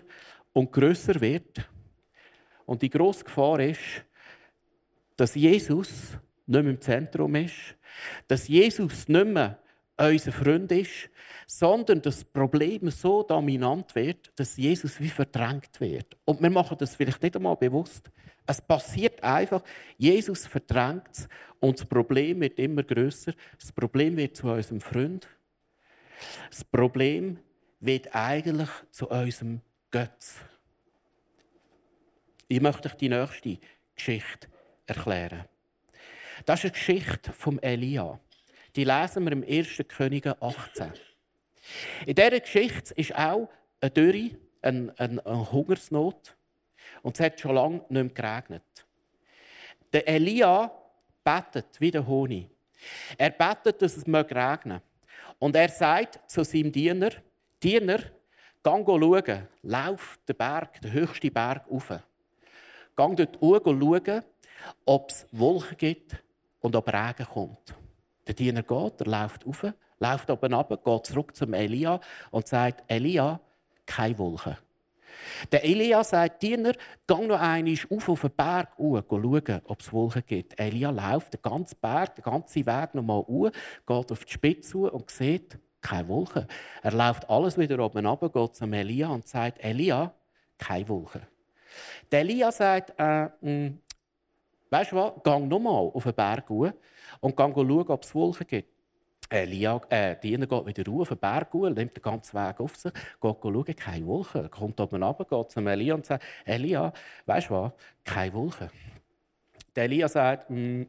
und 0.51 0.73
größer 0.73 1.21
wird. 1.21 1.65
Und 2.65 2.81
die 2.81 2.89
grosse 2.89 3.23
Gefahr 3.23 3.61
ist, 3.61 3.79
dass 5.15 5.35
Jesus 5.35 6.17
nicht 6.45 6.63
mehr 6.63 6.73
im 6.73 6.81
Zentrum 6.81 7.35
ist, 7.35 7.77
dass 8.27 8.45
Jesus 8.49 9.07
nicht 9.07 9.25
mehr 9.25 9.57
unser 9.95 10.33
Freund 10.33 10.69
ist, 10.73 11.09
sondern 11.51 11.99
das 12.03 12.23
Problem 12.23 12.91
so 12.91 13.23
dominant 13.23 13.95
wird, 13.95 14.31
dass 14.35 14.55
Jesus 14.55 14.99
wie 14.99 15.09
verdrängt 15.09 15.81
wird. 15.81 16.15
Und 16.23 16.39
wir 16.43 16.49
machen 16.51 16.77
das 16.77 16.95
vielleicht 16.95 17.23
nicht 17.23 17.35
einmal 17.35 17.55
bewusst. 17.55 18.11
Es 18.45 18.61
passiert 18.61 19.23
einfach, 19.23 19.63
Jesus 19.97 20.45
verdrängt 20.45 21.07
es 21.11 21.27
und 21.59 21.79
das 21.79 21.87
Problem 21.87 22.39
wird 22.41 22.59
immer 22.59 22.83
größer. 22.83 23.33
Das 23.59 23.71
Problem 23.71 24.15
wird 24.15 24.37
zu 24.37 24.45
unserem 24.47 24.79
Freund. 24.79 25.27
Das 26.51 26.63
Problem 26.63 27.39
wird 27.79 28.13
eigentlich 28.13 28.69
zu 28.91 29.09
unserem 29.09 29.61
Götz. 29.89 30.35
Ich 32.47 32.61
möchte 32.61 32.89
euch 32.89 32.95
die 32.95 33.09
nächste 33.09 33.57
Geschichte 33.95 34.47
erklären. 34.85 35.45
Das 36.45 36.59
ist 36.59 36.65
eine 36.65 36.71
Geschichte 36.73 37.33
vom 37.33 37.57
Elia. 37.57 38.19
Die 38.75 38.83
lesen 38.83 39.23
wir 39.25 39.31
im 39.31 39.43
1. 39.43 39.83
Könige 39.87 40.39
18. 40.39 40.93
In 42.05 42.15
dieser 42.15 42.39
Geschichte 42.39 42.93
ist 42.95 43.15
auch 43.15 43.49
eine 43.81 43.91
Dürre, 43.91 44.31
eine, 44.61 44.93
eine, 44.97 45.25
eine 45.25 45.51
Hungersnot. 45.51 46.35
Und 47.01 47.19
es 47.19 47.25
hat 47.25 47.39
schon 47.39 47.55
lange 47.55 47.77
nicht 47.89 47.91
mehr 47.91 48.09
geregnet. 48.09 48.63
Der 49.93 50.07
Elia 50.07 50.71
betet 51.23 51.79
wie 51.79 51.91
der 51.91 52.05
Honig. 52.05 52.49
Er 53.17 53.31
betet, 53.31 53.81
dass 53.81 53.97
es 53.97 54.07
regnen. 54.07 54.81
Und 55.37 55.55
er 55.55 55.69
sagt 55.69 56.19
zu 56.29 56.43
seinem 56.43 56.71
Diener, 56.71 57.11
Diener, 57.61 57.99
geh 57.99 58.83
schauen, 58.85 59.47
lauf 59.63 60.19
den 60.27 60.35
Berg, 60.35 60.81
den 60.81 60.91
höchsten 60.91 61.33
Berg 61.33 61.65
rauf. 61.69 61.89
Geh 61.89 63.15
dort 63.15 63.41
hoch 63.41 63.61
schauen, 63.63 64.23
ob 64.85 65.09
es 65.09 65.27
Wolken 65.31 65.77
gibt 65.77 66.23
und 66.59 66.75
ob 66.75 66.87
Regen 66.87 67.25
kommt. 67.25 67.75
Der 68.27 68.35
Diener 68.35 68.63
geht, 68.63 69.01
er 69.01 69.07
läuft 69.07 69.45
rauf, 69.45 69.65
läuft 69.99 70.29
oben 70.29 70.53
ab, 70.53 70.69
geht 70.83 71.05
zurück 71.05 71.35
zum 71.35 71.53
Elia 71.53 71.99
und 72.31 72.47
sagt, 72.47 72.83
Elia, 72.87 73.39
keine 73.85 74.17
Wolken. 74.17 74.57
Der 75.51 75.63
Elia 75.63 76.03
sagt, 76.03 76.41
Diener, 76.41 76.73
geh 77.07 77.27
noch 77.27 77.39
einmal 77.39 77.75
auf 77.89 78.09
auf 78.09 78.21
den 78.21 78.31
Berg 78.31 78.77
hoch, 78.77 79.01
schauen, 79.09 79.61
ob 79.65 79.81
es 79.81 79.91
Wolken 79.91 80.23
gibt. 80.25 80.59
Elia 80.59 80.89
läuft 80.89 81.33
den 81.33 81.41
ganzen 81.41 81.77
Berg, 81.81 82.15
den 82.15 82.23
ganzen 82.23 82.65
Weg 82.65 82.95
noch 82.95 83.03
mal 83.03 83.19
hoch, 83.19 83.51
geht 83.85 84.11
auf 84.11 84.25
die 84.25 84.31
Spitze 84.31 84.77
und 84.77 85.09
sieht, 85.09 85.59
keine 85.81 86.07
Wolken. 86.07 86.47
Er 86.81 86.91
läuft 86.91 87.29
alles 87.29 87.57
wieder 87.57 87.79
oben 87.79 88.05
runter, 88.05 88.29
geht 88.29 88.55
zum 88.55 88.73
Elia 88.73 89.09
und 89.09 89.27
sagt, 89.27 89.63
Elia, 89.63 90.13
keine 90.57 90.87
Wolken. 90.87 91.21
Der 92.11 92.21
Elia 92.21 92.51
sagt, 92.51 92.93
äh, 92.97 93.29
mh, 93.41 93.73
weißt 94.69 94.91
du 94.91 94.95
was, 94.95 95.13
geh 95.23 95.39
nochmal 95.39 95.91
auf 95.93 96.03
den 96.03 96.13
Berg 96.13 96.49
und 96.49 97.35
geh 97.35 97.43
schauen, 97.43 97.87
ob 97.87 98.03
es 98.03 98.15
Wolken 98.15 98.47
gibt. 98.47 98.78
Elia, 99.29 99.79
äh, 99.89 100.15
Diener 100.15 100.47
geht 100.47 100.65
wieder 100.65 100.91
rauf, 100.91 101.01
auf 101.01 101.09
den 101.09 101.17
Berg 101.19 101.53
hoch, 101.53 101.69
nimmt 101.69 101.95
den 101.95 102.01
ganzen 102.01 102.35
Weg 102.35 102.59
auf 102.59 102.75
sich, 102.75 102.91
geht 102.93 103.37
schauen, 103.41 103.75
keine 103.75 104.07
Wolken. 104.07 104.49
Kommt 104.49 104.79
oben 104.79 105.03
runter, 105.03 105.25
geht 105.25 105.51
zum 105.51 105.67
Elia 105.67 105.95
und 105.95 106.05
sagt, 106.05 106.23
Elia, 106.45 106.91
weißt 107.25 107.49
du 107.49 107.53
was, 107.53 107.71
keine 108.03 108.33
Wolken. 108.33 108.69
Der 109.75 109.83
Elia 109.83 110.07
sagt, 110.07 110.49
hm, 110.49 110.87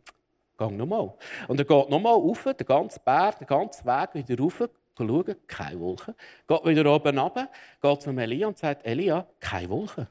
geh 0.59 0.71
nochmal. 0.71 1.13
Und 1.49 1.59
er 1.59 1.65
geht 1.67 1.91
nochmal 1.91 2.15
rauf, 2.15 2.45
den 2.45 2.67
ganzen 2.67 3.01
Berg, 3.05 3.39
den 3.39 3.47
ganzen 3.47 3.85
Weg 3.85 4.15
wieder 4.15 4.43
rauf, 4.43 4.69
schauen, 4.97 5.37
keine 5.47 5.81
Wolken. 5.81 6.15
Geht 6.49 6.65
wieder 6.65 6.95
oben 6.95 7.19
runter, 7.19 7.49
geht 7.83 8.03
zum 8.03 8.19
Elia 8.19 8.49
und 8.49 8.59
sagt, 8.59 8.87
Elia, 8.87 9.27
keine 9.39 9.69
Wolken. 9.69 10.09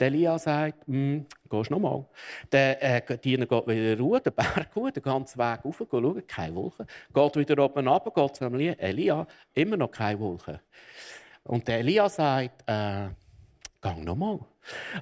Der 0.00 0.06
Elia 0.06 0.38
sagt, 0.38 0.86
hm, 0.86 1.26
gehst 1.50 1.70
nochmal. 1.70 2.06
Der 2.50 2.82
äh, 2.82 3.18
Diener 3.18 3.44
geht 3.44 3.66
wieder 3.66 3.98
ruhen, 3.98 4.22
den 4.22 4.32
Berg 4.32 4.74
hoch, 4.74 4.90
den 4.90 5.02
ganzen 5.02 5.38
Weg 5.38 5.62
rauf, 5.62 5.76
schauen, 5.90 6.26
keine 6.26 6.54
Wolken. 6.54 6.86
Geht 7.12 7.36
wieder 7.36 7.64
oben 7.64 7.86
runter, 7.86 8.10
geht 8.10 8.80
Elia, 8.80 9.26
immer 9.52 9.76
noch 9.76 9.90
keine 9.90 10.18
Wolken. 10.18 10.58
Und 11.44 11.68
der 11.68 11.80
Elia 11.80 12.08
sagt, 12.08 12.62
äh, 12.66 13.08
geh 13.82 14.00
nochmal. 14.02 14.40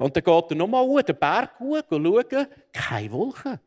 Und 0.00 0.16
dann 0.16 0.24
geht 0.24 0.50
er 0.50 0.56
nochmal 0.56 0.84
hoch, 0.84 1.02
den 1.02 1.16
Berg 1.16 1.60
hoch, 1.60 1.80
schauen, 1.88 2.46
keine 2.72 3.12
Wolken. 3.12 3.60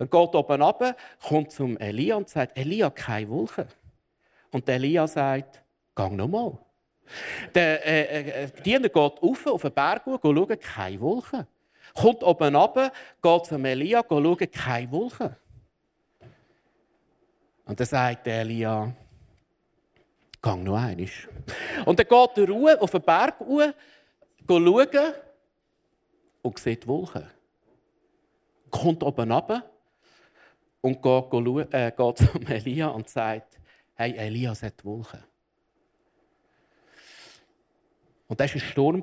Er 0.00 0.06
geht 0.06 0.34
oben 0.34 0.62
runter, 0.62 0.96
kommt 1.22 1.52
zum 1.52 1.76
Elia 1.78 2.16
und 2.16 2.28
sagt, 2.28 2.58
Elia, 2.58 2.90
keine 2.90 3.28
Wolken. 3.28 3.66
Und 4.50 4.66
der 4.66 4.74
Elia 4.76 5.06
sagt, 5.06 5.62
geh 5.94 6.08
nochmal. 6.10 6.58
Der 7.54 7.86
äh, 7.86 8.44
äh, 8.44 8.50
Diener 8.62 8.88
geht 8.88 8.96
auf, 8.96 9.46
auf 9.46 9.62
den 9.62 9.72
Berg 9.72 10.06
und 10.06 10.20
schaut, 10.22 10.60
keine 10.60 11.00
Wolken. 11.00 11.46
Kommt 11.94 12.22
oben 12.22 12.56
runter, 12.56 12.92
geht 13.20 13.46
zum 13.46 13.64
Elia, 13.64 14.04
schaut, 14.08 14.52
keine 14.52 14.90
Wolken. 14.90 15.36
Und 17.64 17.78
dann 17.78 17.86
sagt 17.86 18.26
Elia, 18.26 18.92
geh 20.42 20.56
noch 20.56 20.76
einmal. 20.76 21.08
Und 21.84 21.98
dann 21.98 22.06
geht 22.08 22.38
er 22.38 22.48
Ruhe 22.48 22.80
auf 22.80 22.90
den 22.90 23.02
Berg 23.02 23.38
hoch, 23.40 23.72
schauen 24.48 25.14
und 26.42 26.58
sieht 26.58 26.86
Wolken. 26.86 27.30
Kommt 28.70 29.02
oben 29.02 29.30
runter 29.30 29.70
und 30.80 31.00
geht, 31.02 31.74
äh, 31.74 31.92
geht 31.96 32.18
zum 32.18 32.46
Elia 32.46 32.88
und 32.88 33.08
sagt, 33.08 33.60
hey, 33.94 34.14
Elias 34.16 34.62
hat 34.62 34.84
Wolken. 34.84 35.22
Und 38.32 38.40
dann 38.40 38.46
ist 38.46 38.54
ein 38.54 38.60
Sturm 38.60 39.02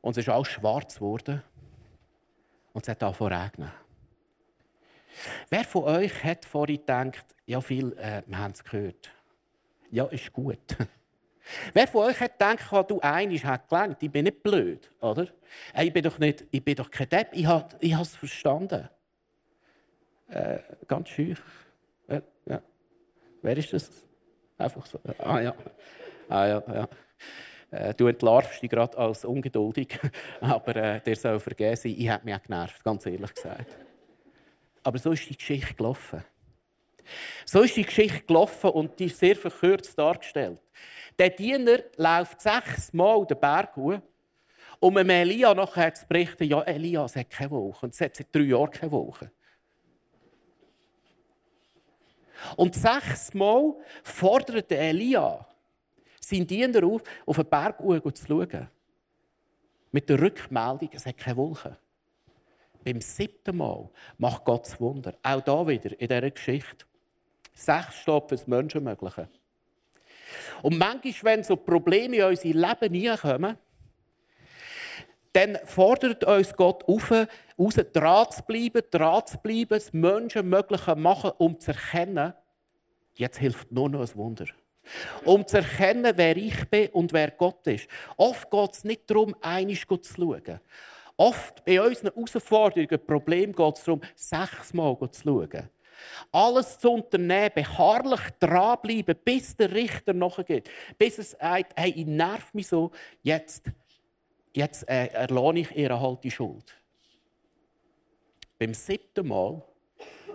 und 0.00 0.10
es 0.10 0.16
ist 0.16 0.28
alles 0.28 0.48
schwarz 0.48 0.96
geworden 0.96 1.40
und 2.72 2.82
es 2.82 2.88
hat 2.88 3.00
angefangen 3.00 3.30
zu 3.30 3.40
regnen. 3.40 3.72
Wer 5.48 5.62
von 5.62 5.84
euch 5.84 6.24
hat 6.24 6.44
vorhin 6.44 6.78
gedacht, 6.78 7.24
ja, 7.46 7.60
viel, 7.60 7.92
äh, 7.92 8.24
wir 8.26 8.38
haben 8.38 8.50
es 8.50 8.64
gehört. 8.64 9.08
Ja, 9.92 10.06
ist 10.06 10.32
gut. 10.32 10.58
Wer 11.72 11.86
von 11.86 12.06
euch 12.06 12.18
hat 12.18 12.40
gedacht, 12.40 12.72
oh, 12.72 12.82
du 12.82 12.98
einig 12.98 13.44
hat 13.44 13.68
gelangt, 13.68 14.02
ich 14.02 14.10
bin 14.10 14.24
nicht 14.24 14.42
blöd, 14.42 14.90
oder? 15.00 15.28
Ich 15.80 15.92
bin 15.92 16.02
doch, 16.02 16.18
nicht, 16.18 16.44
ich 16.50 16.64
bin 16.64 16.74
doch 16.74 16.90
kein 16.90 17.08
Depp, 17.08 17.28
ich 17.34 17.46
habe 17.46 17.76
es 17.80 18.16
verstanden. 18.16 18.88
Äh, 20.26 20.58
ganz 20.88 21.08
schön. 21.08 21.38
Äh, 22.08 22.22
ja. 22.46 22.60
Wer 23.42 23.56
ist 23.56 23.72
das? 23.72 23.92
Einfach 24.58 24.84
so. 24.86 24.98
Ah 25.18 25.40
ja. 25.40 25.54
Ah, 26.28 26.46
ja, 26.46 26.62
ja. 26.66 26.88
Äh, 27.72 27.94
du 27.94 28.06
entlarvst 28.06 28.62
dich 28.62 28.70
gerade 28.70 28.96
als 28.98 29.24
ungeduldig, 29.24 29.98
aber 30.40 30.76
äh, 30.76 31.00
der 31.00 31.16
soll 31.16 31.40
vergessen, 31.40 31.94
ich 31.96 32.08
habe 32.08 32.24
mich 32.24 32.34
auch 32.34 32.42
genervt, 32.42 32.84
ganz 32.84 33.06
ehrlich 33.06 33.34
gesagt. 33.34 33.76
Aber 34.82 34.98
so 34.98 35.12
ist 35.12 35.28
die 35.28 35.36
Geschichte 35.36 35.74
gelaufen. 35.74 36.22
So 37.46 37.62
ist 37.62 37.76
die 37.76 37.84
Geschichte 37.84 38.20
gelaufen 38.20 38.70
und 38.70 38.98
die 38.98 39.06
ist 39.06 39.18
sehr 39.18 39.36
verkürzt 39.36 39.98
dargestellt. 39.98 40.60
Der 41.18 41.30
Diener 41.30 41.78
läuft 41.96 42.40
sechsmal 42.40 43.26
den 43.26 43.38
Berg 43.38 43.74
hoch, 43.76 43.98
um 44.78 44.96
Elia 44.96 45.54
nachher 45.54 45.94
zu 45.94 46.06
berichten, 46.06 46.44
ja, 46.44 46.60
Elia, 46.62 47.06
hat 47.06 47.30
keine 47.30 47.50
Woche. 47.52 47.86
Und 47.86 47.94
es 47.94 48.00
hat 48.00 48.16
seit 48.16 48.34
drei 48.34 48.42
Jahren 48.42 48.70
keine 48.70 48.92
Woche. 48.92 49.30
Und 52.56 52.74
sechsmal 52.74 53.74
forderte 54.02 54.76
Elia 54.76 55.46
seinen 56.32 56.46
Diener 56.46 56.84
auf, 56.84 57.02
auf 57.26 57.36
den 57.36 57.48
Berg 57.48 57.78
zu 57.78 58.26
schauen. 58.26 58.68
Mit 59.90 60.08
der 60.08 60.20
Rückmeldung, 60.20 60.90
es 60.92 61.06
hat 61.06 61.18
keine 61.18 61.36
Wolken. 61.36 61.76
Beim 62.84 63.00
siebten 63.00 63.56
Mal 63.56 63.88
macht 64.18 64.44
Gott 64.44 64.66
das 64.66 64.80
Wunder. 64.80 65.14
Auch 65.22 65.40
da 65.42 65.66
wieder 65.66 65.92
in 65.92 66.08
dieser 66.08 66.30
Geschichte. 66.30 66.86
Sechs 67.54 67.96
steht 67.96 68.22
für 68.28 68.36
das 68.36 68.46
Menschenmögliche. 68.46 69.28
Und 70.62 70.78
manchmal, 70.78 71.36
wenn 71.36 71.44
so 71.44 71.56
Probleme 71.56 72.16
in 72.16 72.24
unser 72.24 72.48
Leben 72.48 72.94
hineinkommen, 72.94 73.58
dann 75.32 75.58
fordert 75.64 76.24
uns 76.24 76.54
Gott 76.54 76.84
auf, 76.84 77.10
raus 77.10 77.74
dran 77.92 78.30
zu 78.30 78.42
bleiben, 78.42 78.82
dran 78.90 79.26
zu 79.26 79.38
bleiben, 79.38 79.68
das 79.70 79.92
Menschenmögliche 79.92 80.94
machen, 80.96 81.32
um 81.38 81.58
zu 81.58 81.72
erkennen, 81.72 82.34
jetzt 83.14 83.38
hilft 83.38 83.70
nur 83.72 83.88
noch 83.88 84.00
ein 84.00 84.16
Wunder. 84.16 84.46
Um 85.24 85.46
zu 85.46 85.58
erkennen, 85.58 86.12
wer 86.16 86.36
ich 86.36 86.68
bin 86.68 86.88
und 86.88 87.12
wer 87.12 87.30
Gott 87.30 87.66
ist. 87.66 87.88
Oft 88.16 88.50
geht 88.50 88.72
es 88.72 88.84
nicht 88.84 89.10
darum, 89.10 89.34
einig 89.40 89.86
zu 89.86 89.98
schauen. 90.02 90.60
Oft 91.16 91.64
bei 91.64 91.80
unseren 91.80 92.12
Herausforderungen, 92.14 93.06
Problemen 93.06 93.52
geht 93.52 93.76
es 93.76 93.84
darum, 93.84 94.00
sechsmal 94.14 94.96
zu 95.10 95.22
schauen. 95.22 95.70
Alles 96.32 96.78
zu 96.78 96.90
unternehmen, 96.90 97.50
beharrlich 97.54 98.20
dranbleiben, 98.40 99.16
bis 99.24 99.54
der 99.56 99.72
Richter 99.72 100.12
nachgeht. 100.12 100.68
Bis 100.98 101.18
es 101.18 101.30
sagt, 101.32 101.72
hey, 101.76 101.90
ich 101.90 102.06
nerv 102.06 102.52
mich 102.54 102.66
so, 102.66 102.90
jetzt, 103.22 103.70
jetzt 104.52 104.88
äh, 104.88 105.06
erlohne 105.08 105.60
ich 105.60 105.76
ihr 105.76 106.00
halt 106.00 106.24
die 106.24 106.30
Schuld. 106.30 106.76
Beim 108.58 108.74
siebten 108.74 109.28
Mal, 109.28 109.62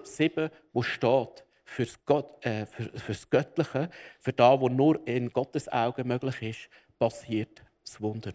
sieben, 0.04 0.50
wo 0.72 0.82
steht, 0.82 1.44
fürs, 1.68 2.04
Gott, 2.06 2.44
äh, 2.46 2.66
für, 2.66 2.86
fürs 2.98 3.30
Göttliche, 3.30 3.90
für 4.22 4.34
das, 4.34 4.62
was 4.62 4.72
nur 4.72 5.06
in 5.06 5.30
Gottes 5.30 5.68
Augen 5.68 6.08
möglich 6.08 6.42
ist, 6.42 6.70
passiert 6.98 7.62
das 7.84 8.02
Wunder. 8.02 8.34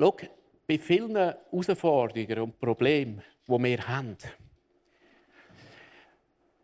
Schau, 0.00 0.16
bei 0.66 0.78
vielen 0.78 1.14
Herausforderungen 1.14 2.38
und 2.40 2.58
Problemen, 2.58 3.22
die 3.46 3.52
wir 3.52 3.88
haben, 3.88 4.16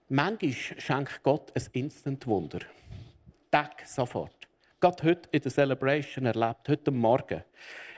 manchmal 0.09 0.53
schenkt 0.53 1.23
Gott 1.23 1.53
ein 1.55 1.67
Instant-Wunder. 1.73 2.61
Tag, 3.51 3.87
sofort. 3.87 4.49
Gott 4.81 5.03
heute 5.03 5.29
in 5.33 5.41
der 5.41 5.53
Celebration 5.53 6.27
erlebt, 6.27 6.69
heute 6.69 6.91
Morgen, 6.91 7.45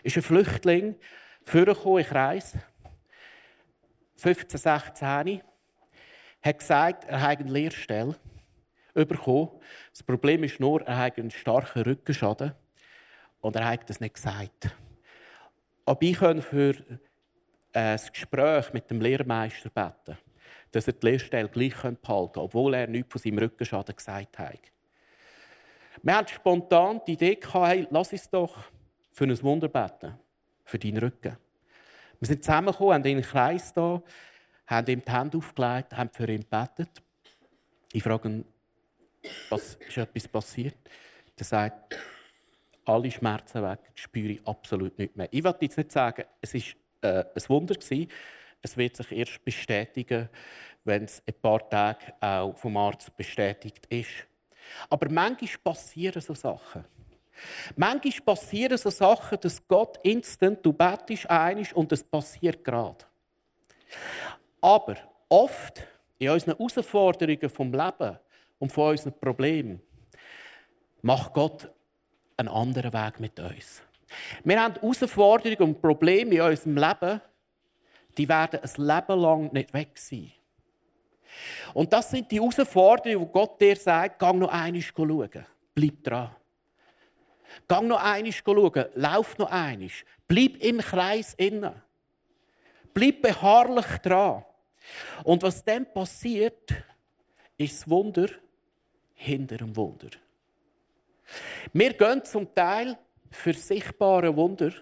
ist 0.03 0.17
ein 0.17 0.23
Flüchtling 0.23 0.97
vorgekommen 1.45 1.99
in 1.99 2.07
Kreis, 2.07 2.57
15, 4.17 4.59
16, 4.59 5.43
hat 6.43 6.59
gesagt, 6.59 7.05
er 7.05 7.21
habe 7.23 7.41
eine 7.41 7.51
Lehrstelle 7.51 8.17
bekommen. 8.95 9.51
Das 9.91 10.03
Problem 10.03 10.45
ist 10.45 10.61
nur, 10.61 10.83
er 10.83 10.97
hat 10.99 11.19
einen 11.19 11.31
starken 11.31 11.83
Rückenschaden 11.83 12.53
und 13.41 13.57
er 13.57 13.69
hat 13.69 13.89
das 13.89 14.01
nicht 14.01 14.15
gesagt. 14.15 14.75
Aber 15.85 16.03
ich 16.03 16.19
kann 16.19 16.41
für 16.41 16.75
ein 17.73 18.01
Gespräch 18.13 18.73
mit 18.73 18.91
dem 18.91 19.01
Lehrmeister 19.01 19.71
beten, 19.71 20.19
dass 20.73 20.87
er 20.87 20.95
die 20.95 21.07
Lehrstelle 21.07 21.49
gleich 21.49 21.75
behalten 21.75 22.01
kann, 22.03 22.43
obwohl 22.43 22.75
er 22.75 22.87
nichts 22.87 23.13
von 23.13 23.21
seinem 23.21 23.39
Rückenschaden 23.39 23.95
gesagt 23.95 24.39
hat. 24.39 24.61
Wir 26.03 26.17
hatten 26.17 26.29
spontan 26.29 27.01
die 27.07 27.13
Idee, 27.13 27.39
hey, 27.53 27.87
lass 27.91 28.13
uns 28.13 28.31
doch 28.31 28.57
für 29.13 29.25
ein 29.25 29.43
Wunder 29.43 29.69
beten, 29.69 30.19
für 30.65 30.79
deinen 30.79 30.99
Rücken. 30.99 31.37
Wir 32.21 32.29
sind 32.29 32.45
zusammengekommen, 32.45 32.95
haben 32.95 33.05
in 33.05 33.17
einen 33.17 33.23
Kreis 33.23 33.73
da, 33.73 34.03
haben 34.67 34.87
ihm 34.87 35.03
die 35.05 35.13
Hände 35.13 35.39
aufgelegt, 35.39 35.97
haben 35.97 36.11
für 36.13 36.29
ihn 36.29 36.41
gebetet. 36.41 37.03
Ich 37.93 38.03
frage 38.03 38.29
ihn, 38.29 38.45
was 39.51 39.75
ist 39.75 39.97
etwas 39.97 40.29
passiert? 40.29 40.77
Er 41.37 41.45
sagt, 41.45 41.99
alle 42.85 43.11
Schmerzen 43.11 43.63
weg, 43.63 43.81
spüre 43.95 44.33
ich 44.33 44.47
absolut 44.47 44.99
nicht 44.99 45.17
mehr. 45.17 45.29
Ich 45.31 45.43
will 45.43 45.55
jetzt 45.61 45.77
nicht 45.77 45.93
sagen, 45.93 46.25
es 46.41 46.55
war 46.55 46.63
äh, 47.03 47.25
ein 47.35 47.49
Wunder 47.49 47.75
gewesen. 47.75 48.09
Es 48.63 48.77
wird 48.77 48.97
sich 48.97 49.13
erst 49.13 49.45
bestätigen, 49.45 50.29
wenn 50.85 51.05
es 51.05 51.23
ein 51.27 51.35
paar 51.35 51.69
Tage 51.69 52.15
auch 52.21 52.57
vom 52.57 52.77
Arzt 52.77 53.17
bestätigt 53.17 53.87
ist. 53.87 54.27
Aber 54.89 55.11
manchmal 55.11 55.51
passieren 55.63 56.23
so 56.23 56.35
Sachen. 56.35 56.85
Manchmal 57.77 58.21
passieren 58.25 58.79
so 58.79 58.91
Sachen, 58.91 59.39
dass 59.41 59.67
Gott 59.67 59.99
instant, 60.03 60.65
du 60.65 60.73
betest 60.73 61.29
einig 61.29 61.75
und 61.75 61.93
es 61.93 62.03
passiert 62.03 62.65
gerade. 62.65 63.05
Aber 64.61 64.97
oft 65.29 65.87
in 66.19 66.31
unseren 66.31 66.57
Herausforderungen 66.57 67.51
vom 67.51 67.73
Leben 67.73 68.19
und 68.59 68.73
von 68.73 68.91
unseren 68.91 69.19
Problemen 69.19 69.81
macht 71.03 71.33
Gott 71.35 71.71
einen 72.37 72.49
anderen 72.49 72.93
Weg 72.93 73.21
mit 73.21 73.39
uns. 73.39 73.83
Wir 74.45 74.63
haben 74.63 74.75
Herausforderungen 74.75 75.75
und 75.75 75.81
Probleme 75.81 76.37
in 76.37 76.41
unserem 76.41 76.77
Leben, 76.77 77.21
die 78.17 78.29
werden 78.29 78.61
ein 78.61 78.87
Leben 78.87 79.21
lang 79.21 79.53
nicht 79.53 79.75
weg 79.75 79.99
sein. 79.99 80.33
Und 81.75 81.93
das 81.93 82.11
sind 82.11 82.31
die 82.31 82.41
Herausforderungen, 82.41 83.21
wo 83.21 83.27
Gott 83.27 83.61
dir 83.61 83.77
sagt, 83.77 84.19
geh 84.19 84.33
noch 84.33 84.49
einmal 84.49 84.81
schauen. 84.81 85.47
Bleib 85.75 86.03
dran. 86.03 86.31
Geh 87.69 87.81
noch 87.81 88.03
einmal 88.03 88.33
schauen. 88.33 88.85
Lauf 88.95 89.39
noch 89.39 89.51
einmal. 89.51 89.91
Bleib 90.29 90.57
im 90.59 90.79
Kreis 90.79 91.35
innen. 91.35 91.75
Bleib 92.95 93.23
beharrlich 93.23 93.87
dran. 94.03 94.45
Und 95.25 95.43
was 95.43 95.65
dann 95.65 95.93
passiert, 95.93 96.73
ist 97.59 97.81
das 97.81 97.91
Wunder 97.91 98.29
hinter 99.15 99.57
dem 99.59 99.75
Wunder. 99.77 100.09
Wir 101.73 101.93
gehen 101.93 102.25
zum 102.25 102.55
Teil 102.55 102.97
für 103.31 103.55
sichtbare 103.55 104.35
Wunder. 104.37 104.73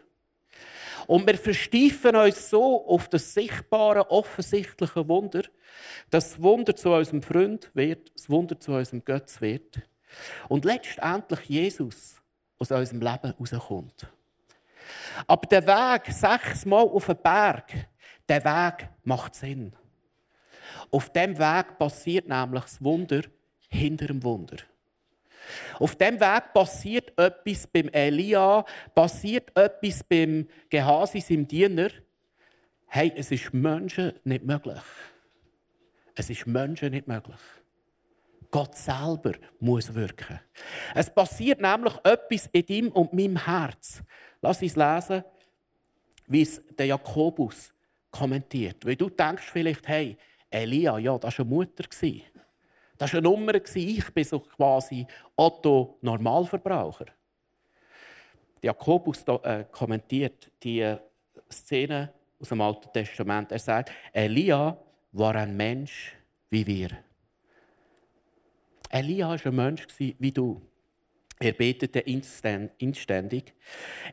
Und 1.06 1.26
wir 1.26 1.36
versteifen 1.36 2.16
uns 2.16 2.48
so 2.48 2.86
auf 2.86 3.08
das 3.08 3.34
sichtbare, 3.34 4.10
offensichtliche 4.10 5.06
Wunder, 5.08 5.42
dass 6.10 6.30
das 6.30 6.42
Wunder 6.42 6.74
zu 6.74 6.90
unserem 6.90 7.22
Freund 7.22 7.70
wird, 7.74 8.12
das 8.14 8.30
Wunder 8.30 8.58
zu 8.58 8.72
unserem 8.72 9.04
Götz 9.04 9.40
wird. 9.40 9.82
Und 10.48 10.64
letztendlich 10.64 11.40
Jesus 11.48 12.22
aus 12.70 12.90
unserem 12.90 13.00
Leben 13.00 13.34
rauskommt. 13.38 14.06
Aber 15.26 15.46
der 15.46 15.66
Weg 15.66 16.12
sechsmal 16.12 16.84
auf 16.84 17.06
den 17.06 17.16
Berg, 17.22 17.72
der 18.28 18.44
Weg 18.44 18.88
macht 19.04 19.34
Sinn. 19.34 19.74
Auf 20.90 21.10
dem 21.10 21.38
Weg 21.38 21.78
passiert 21.78 22.28
nämlich 22.28 22.62
das 22.62 22.82
Wunder 22.82 23.22
hinter 23.68 24.06
dem 24.06 24.22
Wunder. 24.22 24.56
Auf 25.78 25.96
dem 25.96 26.18
Weg 26.20 26.52
passiert 26.54 27.18
etwas 27.18 27.66
beim 27.66 27.88
Elia, 27.88 28.64
passiert 28.94 29.56
etwas 29.56 30.02
beim 30.04 30.48
Gehasi, 30.70 31.20
seinem 31.20 31.46
Diener. 31.46 31.90
Hey, 32.86 33.12
es 33.16 33.30
ist 33.30 33.52
Menschen 33.52 34.12
nicht 34.24 34.44
möglich. 34.44 34.82
Es 36.14 36.30
ist 36.30 36.46
Menschen 36.46 36.92
nicht 36.92 37.08
möglich. 37.08 37.40
Gott 38.54 38.76
selber 38.76 39.32
muss 39.58 39.92
wirken. 39.92 40.38
Es 40.94 41.12
passiert 41.12 41.60
nämlich 41.60 41.92
etwas 42.04 42.48
in 42.52 42.64
deinem 42.64 42.92
und 42.92 43.12
meinem 43.12 43.36
Herz. 43.36 44.00
Lass 44.40 44.62
uns 44.62 44.76
lesen, 44.76 45.24
wie 46.28 46.42
es 46.42 46.62
der 46.78 46.86
Jakobus 46.86 47.74
kommentiert. 48.12 48.86
Weil 48.86 48.94
du 48.94 49.10
denkst 49.10 49.50
vielleicht, 49.50 49.88
hey, 49.88 50.16
Elia, 50.48 50.98
ja, 50.98 51.18
das 51.18 51.36
war 51.36 51.46
eine 51.46 51.52
Mutter. 51.52 51.82
Das 52.96 53.12
war 53.12 53.18
eine 53.18 53.22
Nummer. 53.22 53.54
Ich 53.56 54.14
bin 54.14 54.24
so 54.24 54.38
quasi 54.38 55.04
Otto 55.34 55.98
Normalverbraucher. 56.02 57.06
Jakobus 58.62 59.24
äh, 59.24 59.64
kommentiert 59.72 60.52
die 60.62 60.94
Szene 61.50 62.12
aus 62.38 62.50
dem 62.50 62.60
Alten 62.60 62.92
Testament. 62.92 63.50
Er 63.50 63.58
sagt, 63.58 63.90
Elia 64.12 64.78
war 65.10 65.34
ein 65.34 65.56
Mensch 65.56 66.14
wie 66.50 66.64
wir. 66.64 66.90
Elia 68.90 69.28
war 69.30 69.46
ein 69.46 69.54
Mensch 69.54 69.86
wie 69.98 70.32
du. 70.32 70.60
Er 71.40 71.52
betete 71.52 71.98
inständig. 71.98 73.54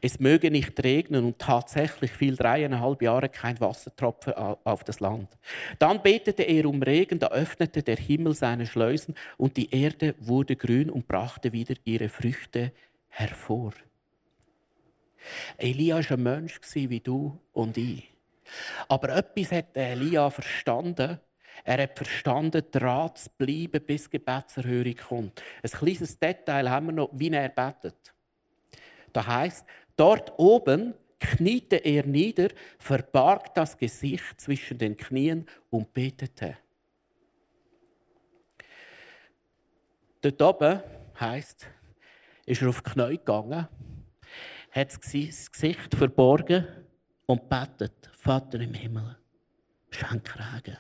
Es 0.02 0.20
möge 0.20 0.50
nicht 0.50 0.84
regnen 0.84 1.24
und 1.24 1.40
tatsächlich 1.40 2.12
fiel 2.12 2.36
dreieinhalb 2.36 3.02
Jahre 3.02 3.30
kein 3.30 3.60
Wassertropfen 3.60 4.34
auf 4.34 4.84
das 4.84 5.00
Land. 5.00 5.30
Dann 5.78 6.02
betete 6.02 6.44
er 6.44 6.66
um 6.66 6.82
Regen, 6.82 7.20
da 7.20 7.28
öffnete 7.28 7.84
der 7.84 7.96
Himmel 7.96 8.34
seine 8.34 8.66
Schleusen 8.66 9.16
und 9.38 9.56
die 9.56 9.72
Erde 9.72 10.16
wurde 10.20 10.56
grün 10.56 10.90
und 10.90 11.08
brachte 11.08 11.54
wieder 11.54 11.76
ihre 11.86 12.10
Früchte 12.10 12.72
hervor. 13.08 13.74
Elia 15.58 15.98
war 15.98 16.12
ein 16.12 16.24
Mensch 16.24 16.60
wie 16.74 17.00
du 17.00 17.40
und 17.54 17.78
ich. 17.78 18.12
Aber 18.88 19.10
etwas 19.16 19.52
hat 19.52 19.78
Elia 19.78 20.30
verstanden 20.32 21.20
er 21.64 21.84
hat 21.84 21.98
verstanden, 21.98 22.64
dran 22.72 23.16
zu 23.16 23.30
bleiben, 23.38 23.84
bis 23.86 24.10
Gebetserhörung 24.10 24.96
kommt. 24.96 25.44
Ein 25.62 25.70
kleines 25.70 26.18
Detail 26.18 26.70
haben 26.70 26.88
wir 26.88 26.94
noch, 26.94 27.10
wie 27.14 27.30
er 27.30 27.50
betet. 27.50 28.14
Das 29.14 29.28
heißt, 29.28 29.66
dort 29.96 30.38
oben 30.38 30.94
kniete 31.20 31.78
er 31.78 32.06
nieder, 32.06 32.50
verbarg 32.80 33.54
das 33.54 33.78
Gesicht 33.78 34.42
zwischen 34.42 34.78
den 34.78 34.98
Knien 34.98 35.46
und 35.70 35.94
betete. 35.94 36.58
Dort 40.22 40.42
oben 40.42 40.82
heisst, 41.20 41.68
ist 42.46 42.62
er 42.62 42.70
auf 42.70 42.82
die 42.82 42.92
Knie 42.92 43.18
gegangen, 43.18 43.68
hat 44.72 44.94
das 44.94 45.00
Gesicht 45.52 45.96
verborgen 45.96 46.68
und 47.26 47.50
betet: 47.50 48.10
Vater 48.18 48.60
im 48.60 48.74
Himmel, 48.74 49.18
schenk 49.90 50.36
Regen 50.38 50.78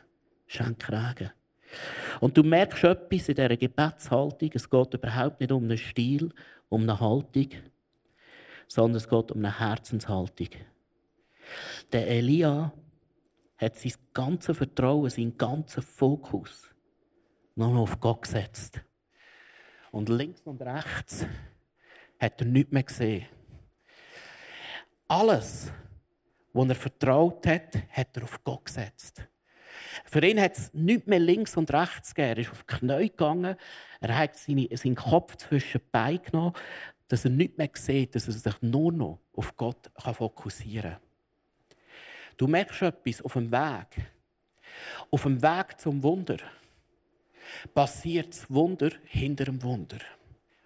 schenk 0.51 0.89
Regen. 0.89 1.31
Und 2.19 2.37
du 2.37 2.43
merkst 2.43 2.83
etwas 2.83 3.29
in 3.29 3.35
dieser 3.35 3.57
Gebetshaltung. 3.57 4.51
Es 4.53 4.69
geht 4.69 4.93
überhaupt 4.93 5.39
nicht 5.39 5.51
um 5.51 5.63
einen 5.63 5.77
Stil, 5.77 6.33
um 6.69 6.81
eine 6.81 6.99
Haltung, 6.99 7.49
sondern 8.67 8.97
es 8.97 9.07
geht 9.07 9.31
um 9.31 9.37
eine 9.39 9.57
Herzenshaltung. 9.57 10.49
Der 11.91 12.07
Elia 12.07 12.73
hat 13.57 13.77
sein 13.77 13.93
ganzes 14.13 14.57
Vertrauen, 14.57 15.09
seinen 15.09 15.37
ganzen 15.37 15.81
Fokus 15.81 16.73
nur 17.55 17.69
noch 17.69 17.81
auf 17.81 17.99
Gott 17.99 18.23
gesetzt. 18.23 18.81
Und 19.91 20.09
links 20.09 20.41
und 20.45 20.61
rechts 20.61 21.25
hat 22.19 22.41
er 22.41 22.47
nichts 22.47 22.71
mehr 22.71 22.83
gesehen. 22.83 23.25
Alles, 25.07 25.71
was 26.53 26.69
er 26.69 26.75
vertraut 26.75 27.45
hat, 27.45 27.75
hat 27.89 28.15
er 28.15 28.23
auf 28.23 28.41
Gott 28.43 28.65
gesetzt. 28.65 29.27
Für 30.05 30.25
ihn 30.25 30.39
hat 30.39 30.57
es 30.57 30.73
nichts 30.73 31.07
mehr 31.07 31.19
links 31.19 31.57
und 31.57 31.71
rechts 31.73 32.13
gegeben. 32.13 32.37
Er 32.37 32.37
ist 32.39 32.51
auf 32.51 32.63
die 32.63 32.75
Knie 32.75 33.09
gegangen. 33.09 33.55
Er 33.99 34.17
hat 34.17 34.37
seine, 34.37 34.67
seinen 34.75 34.95
Kopf 34.95 35.37
zwischen 35.37 35.79
die 35.79 35.87
Beine 35.91 36.19
genommen, 36.19 36.53
dass 37.07 37.25
er 37.25 37.31
nicht 37.31 37.57
mehr 37.57 37.69
sieht, 37.73 38.15
dass 38.15 38.27
er 38.27 38.33
sich 38.33 38.61
nur 38.61 38.91
noch 38.91 39.19
auf 39.33 39.55
Gott 39.57 39.91
fokussieren 39.97 40.91
kann. 40.91 41.01
Du 42.37 42.47
merkst 42.47 42.81
etwas 42.81 43.21
auf 43.21 43.33
dem 43.33 43.51
Weg. 43.51 44.11
Auf 45.11 45.23
dem 45.23 45.41
Weg 45.41 45.79
zum 45.79 46.01
Wunder 46.01 46.37
passiert 47.73 48.29
das 48.29 48.49
Wunder 48.49 48.91
hinter 49.05 49.45
dem 49.45 49.61
Wunder. 49.61 49.99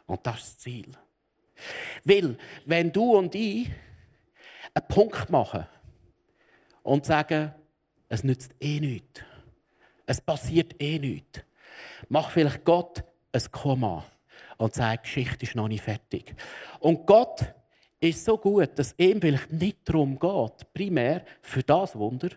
Und 0.05 0.25
das 0.25 0.35
ist 0.35 0.47
das 0.47 0.57
Ziel. 0.59 0.91
Weil, 2.03 2.37
wenn 2.65 2.91
du 2.91 3.17
und 3.17 3.33
ich 3.33 3.69
einen 4.73 4.87
Punkt 4.87 5.29
machen 5.29 5.65
und 6.83 7.05
sagen, 7.05 7.53
es 8.15 8.23
nützt 8.23 8.56
eh 8.60 8.80
nichts, 8.80 9.21
es 10.06 10.21
passiert 10.21 10.82
eh 10.82 10.99
nichts, 10.99 11.41
mach 12.10 12.32
vielleicht 12.32 12.63
Gott 12.63 13.04
ein 13.32 13.51
Komma 13.51 14.06
und 14.58 14.75
die 14.75 14.97
Geschichte 15.01 15.45
ist 15.45 15.56
noch 15.56 15.67
nicht 15.67 15.84
fertig. 15.84 16.34
Und 16.80 17.06
Gott 17.06 17.54
ist 17.99 18.23
so 18.23 18.38
gut, 18.38 18.80
dass 18.80 18.95
ihm 18.97 19.19
vielleicht 19.19 19.51
nicht 19.51 19.80
darum 19.84 20.17
geht, 20.17 20.73
primär 20.73 21.25
für 21.41 21.62
das 21.62 21.95
Wunder, 21.95 22.30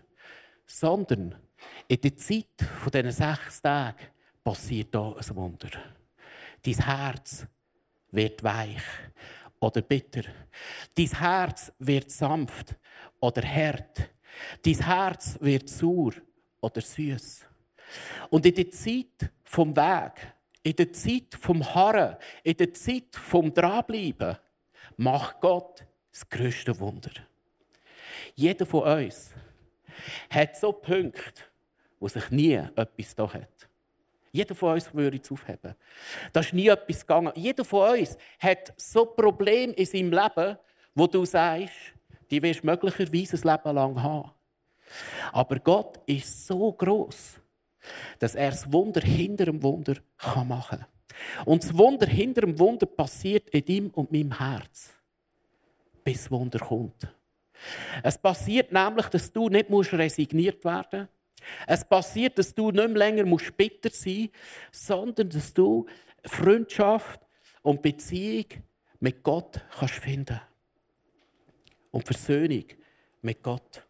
sondern 0.65 1.35
in 1.87 2.01
der 2.01 2.17
Zeit 2.17 2.61
von 2.81 2.91
diesen 2.91 3.11
sechs 3.11 3.61
Tagen 3.61 3.97
passiert 4.43 4.93
da 4.93 5.13
ein 5.13 5.35
Wunder. 5.35 5.69
Dein 6.61 6.85
Herz 6.85 7.47
wird 8.11 8.43
weich 8.43 8.83
oder 9.59 9.81
bitter. 9.81 10.23
Dein 10.95 11.19
Herz 11.19 11.71
wird 11.79 12.11
sanft 12.11 12.75
oder 13.19 13.43
hart. 13.43 14.09
Dein 14.63 14.85
Herz 14.85 15.37
wird 15.39 15.69
sauer 15.69 16.13
oder 16.61 16.81
süß. 16.81 17.45
Und 18.29 18.45
in 18.45 18.55
der 18.55 18.71
Zeit 18.71 19.31
vom 19.43 19.75
Weg, 19.75 20.33
in 20.63 20.75
der 20.75 20.93
Zeit 20.93 21.35
vom 21.39 21.63
Harren, 21.73 22.17
in 22.43 22.57
der 22.57 22.73
Zeit 22.73 23.15
vom 23.15 23.53
Dranbleiben, 23.53 24.37
macht 24.97 25.39
Gott 25.39 25.85
das 26.11 26.29
größte 26.29 26.77
Wunder. 26.79 27.11
Jeder 28.35 28.65
von 28.65 28.83
uns 28.83 29.31
hat 30.29 30.57
so 30.57 30.71
Punkte, 30.71 31.43
wo 31.99 32.07
sich 32.07 32.29
nie 32.29 32.53
etwas 32.53 33.15
da 33.15 33.33
hat. 33.33 33.69
Jeder 34.31 34.53
von 34.53 34.73
uns 34.73 34.93
würde 34.93 35.19
es 35.21 35.31
aufheben. 35.31 35.75
Da 36.31 36.39
ist 36.39 36.53
nie 36.53 36.67
etwas 36.67 37.01
gegangen. 37.01 37.33
Jeder 37.35 37.65
von 37.65 37.99
uns 37.99 38.17
hat 38.39 38.73
so 38.77 39.05
Probleme 39.05 39.73
in 39.73 39.85
seinem 39.85 40.11
Leben, 40.11 40.57
wo 40.93 41.07
du 41.07 41.25
sagst, 41.25 41.73
die 42.29 42.41
wirst 42.41 42.63
du 42.63 42.67
möglicherweise 42.67 43.37
ein 43.37 43.57
Leben 43.57 43.75
lang 43.75 44.01
haben. 44.01 44.31
Aber 45.31 45.59
Gott 45.59 45.99
ist 46.05 46.47
so 46.47 46.71
groß, 46.71 47.39
dass 48.19 48.35
er 48.35 48.51
das 48.51 48.71
Wunder 48.71 49.01
hinter 49.01 49.45
dem 49.45 49.61
Wunder 49.61 49.95
machen 50.45 50.79
kann. 50.79 50.85
Und 51.45 51.63
das 51.63 51.77
Wunder 51.77 52.07
hinter 52.07 52.41
dem 52.41 52.57
Wunder 52.59 52.85
passiert 52.85 53.49
in 53.49 53.65
deinem 53.65 53.89
und 53.91 54.11
meinem 54.11 54.37
Herz, 54.37 54.93
bis 56.03 56.23
das 56.23 56.31
Wunder 56.31 56.59
kommt. 56.59 57.07
Es 58.03 58.17
passiert 58.17 58.71
nämlich, 58.71 59.07
dass 59.07 59.31
du 59.31 59.49
nicht 59.49 59.69
resigniert 59.69 60.63
werden 60.63 61.01
musst, 61.01 61.13
es 61.67 61.85
passiert, 61.85 62.37
dass 62.37 62.53
du 62.53 62.71
nicht 62.71 62.89
mehr 62.89 62.97
länger 62.97 63.37
bitter 63.55 63.89
sein 63.91 64.29
musst, 64.71 64.87
sondern 64.87 65.29
dass 65.29 65.53
du 65.53 65.85
Freundschaft 66.25 67.21
und 67.61 67.81
Beziehung 67.81 68.45
mit 68.99 69.23
Gott 69.23 69.61
kannst 69.77 69.95
finden 69.95 70.39
Und 71.91 72.05
Versöhnung 72.05 72.65
mit 73.21 73.41
Gott. 73.41 73.85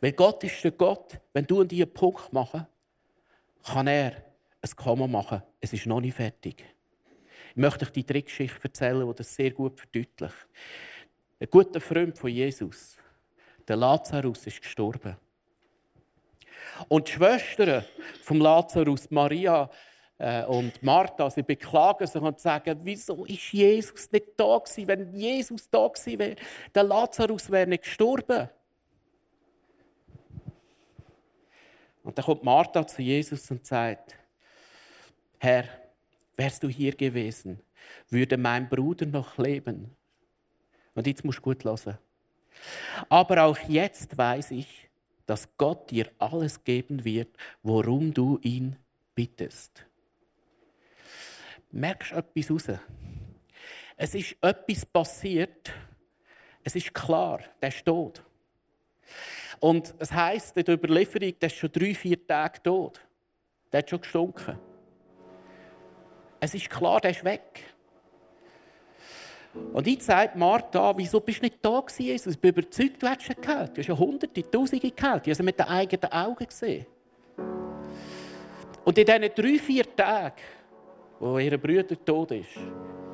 Weil 0.00 0.12
Gott 0.12 0.42
ist 0.44 0.62
der 0.64 0.72
Gott, 0.72 1.20
wenn 1.32 1.46
du 1.46 1.60
an 1.60 1.68
einen 1.70 1.92
Punkt 1.92 2.32
machen, 2.32 2.66
kann 3.64 3.86
er 3.86 4.24
ein 4.60 4.70
Komma 4.76 5.06
machen. 5.06 5.42
Es 5.60 5.72
ist 5.72 5.86
noch 5.86 6.00
nicht 6.00 6.16
fertig. 6.16 6.64
Ich 7.50 7.56
möchte 7.56 7.84
euch 7.84 7.92
die 7.92 8.04
Trickgeschichte 8.04 8.64
erzählen, 8.64 9.06
die 9.06 9.14
das 9.14 9.34
sehr 9.34 9.50
gut 9.50 9.78
verdeutlicht. 9.78 10.46
Ein 11.40 11.48
guter 11.50 11.80
Freund 11.80 12.18
von 12.18 12.30
Jesus, 12.30 12.96
der 13.66 13.76
Lazarus, 13.76 14.46
ist 14.46 14.60
gestorben. 14.60 15.16
Und 16.88 17.08
die 17.08 17.12
Schwestern 17.12 17.84
vom 18.22 18.40
Lazarus, 18.40 19.10
Maria 19.10 19.70
und 20.48 20.82
Martha, 20.82 21.30
sie 21.30 21.44
beklagen 21.44 22.06
sich 22.06 22.20
und 22.20 22.40
sagen, 22.40 22.80
wieso 22.82 23.24
ist 23.24 23.52
Jesus 23.52 24.10
nicht 24.10 24.28
da 24.36 24.58
gewesen? 24.58 24.88
Wenn 24.88 25.14
Jesus 25.14 25.70
da 25.70 25.86
gewesen 25.86 26.18
wäre, 26.18 26.36
der 26.74 26.82
Lazarus 26.82 27.48
wäre 27.50 27.68
nicht 27.68 27.84
gestorben. 27.84 28.48
Und 32.02 32.18
dann 32.18 32.24
kommt 32.24 32.42
Martha 32.42 32.84
zu 32.86 33.02
Jesus 33.02 33.48
und 33.50 33.64
sagt, 33.64 34.16
Herr, 35.38 35.64
wärst 36.34 36.62
du 36.62 36.68
hier 36.68 36.96
gewesen, 36.96 37.60
würde 38.10 38.36
mein 38.36 38.68
Bruder 38.68 39.06
noch 39.06 39.38
leben. 39.38 39.94
Und 40.94 41.06
jetzt 41.06 41.24
musst 41.24 41.38
du 41.38 41.42
gut 41.42 41.64
hören. 41.64 41.98
Aber 43.08 43.44
auch 43.44 43.58
jetzt 43.68 44.18
weiß 44.18 44.50
ich, 44.50 44.88
dass 45.26 45.48
Gott 45.58 45.90
dir 45.90 46.10
alles 46.18 46.64
geben 46.64 47.04
wird, 47.04 47.36
worum 47.62 48.12
du 48.12 48.38
ihn 48.42 48.76
bittest. 49.14 49.84
Merkst 51.70 52.12
du 52.12 52.16
etwas 52.16 52.50
raus? 52.50 52.78
Es 53.96 54.14
ist 54.14 54.36
etwas 54.40 54.86
passiert. 54.86 55.72
Es 56.64 56.76
ist 56.76 56.92
klar, 56.94 57.40
der 57.60 57.68
ist 57.68 57.84
tot. 57.84 58.22
Und 59.60 59.94
es 59.98 60.12
heisst 60.12 60.56
in 60.56 60.64
der 60.64 60.74
Überlieferung, 60.74 61.38
der 61.38 61.46
ist 61.48 61.56
schon 61.56 61.72
drei, 61.72 61.94
vier 61.94 62.26
Tage 62.26 62.62
tot. 62.62 63.00
Der 63.72 63.78
hat 63.78 63.90
schon 63.90 64.00
gestunken. 64.00 64.58
Es 66.40 66.54
ist 66.54 66.70
klar, 66.70 67.00
der 67.00 67.10
ist 67.10 67.24
weg. 67.24 67.64
Und 69.72 69.86
ich 69.86 70.02
sage 70.02 70.38
Martha, 70.38 70.96
wieso 70.96 71.20
bist 71.20 71.40
du 71.40 71.46
nicht 71.46 71.64
da 71.64 71.80
gewesen, 71.80 72.02
Jesus? 72.02 72.34
Ich 72.34 72.40
bin 72.40 72.50
überzeugt, 72.50 73.02
du 73.02 73.08
hättest 73.08 73.30
ihn 73.30 73.40
gehört. 73.40 73.76
Du 73.76 73.80
hast 73.80 73.88
ja 73.88 73.98
hunderte, 73.98 74.50
tausende 74.50 74.90
gehört. 74.90 75.26
Die 75.26 75.30
haben 75.30 75.36
sie 75.36 75.42
mit 75.42 75.58
den 75.58 75.66
eigenen 75.66 76.12
Augen 76.12 76.46
gesehen. 76.46 76.86
Und 78.84 78.96
in 78.96 79.04
diesen 79.04 79.34
drei, 79.34 79.58
vier 79.58 79.96
Tagen, 79.96 80.36
wo 81.20 81.38
ihr 81.38 81.58
Bruder 81.58 82.04
tot 82.04 82.32
ist, 82.32 82.56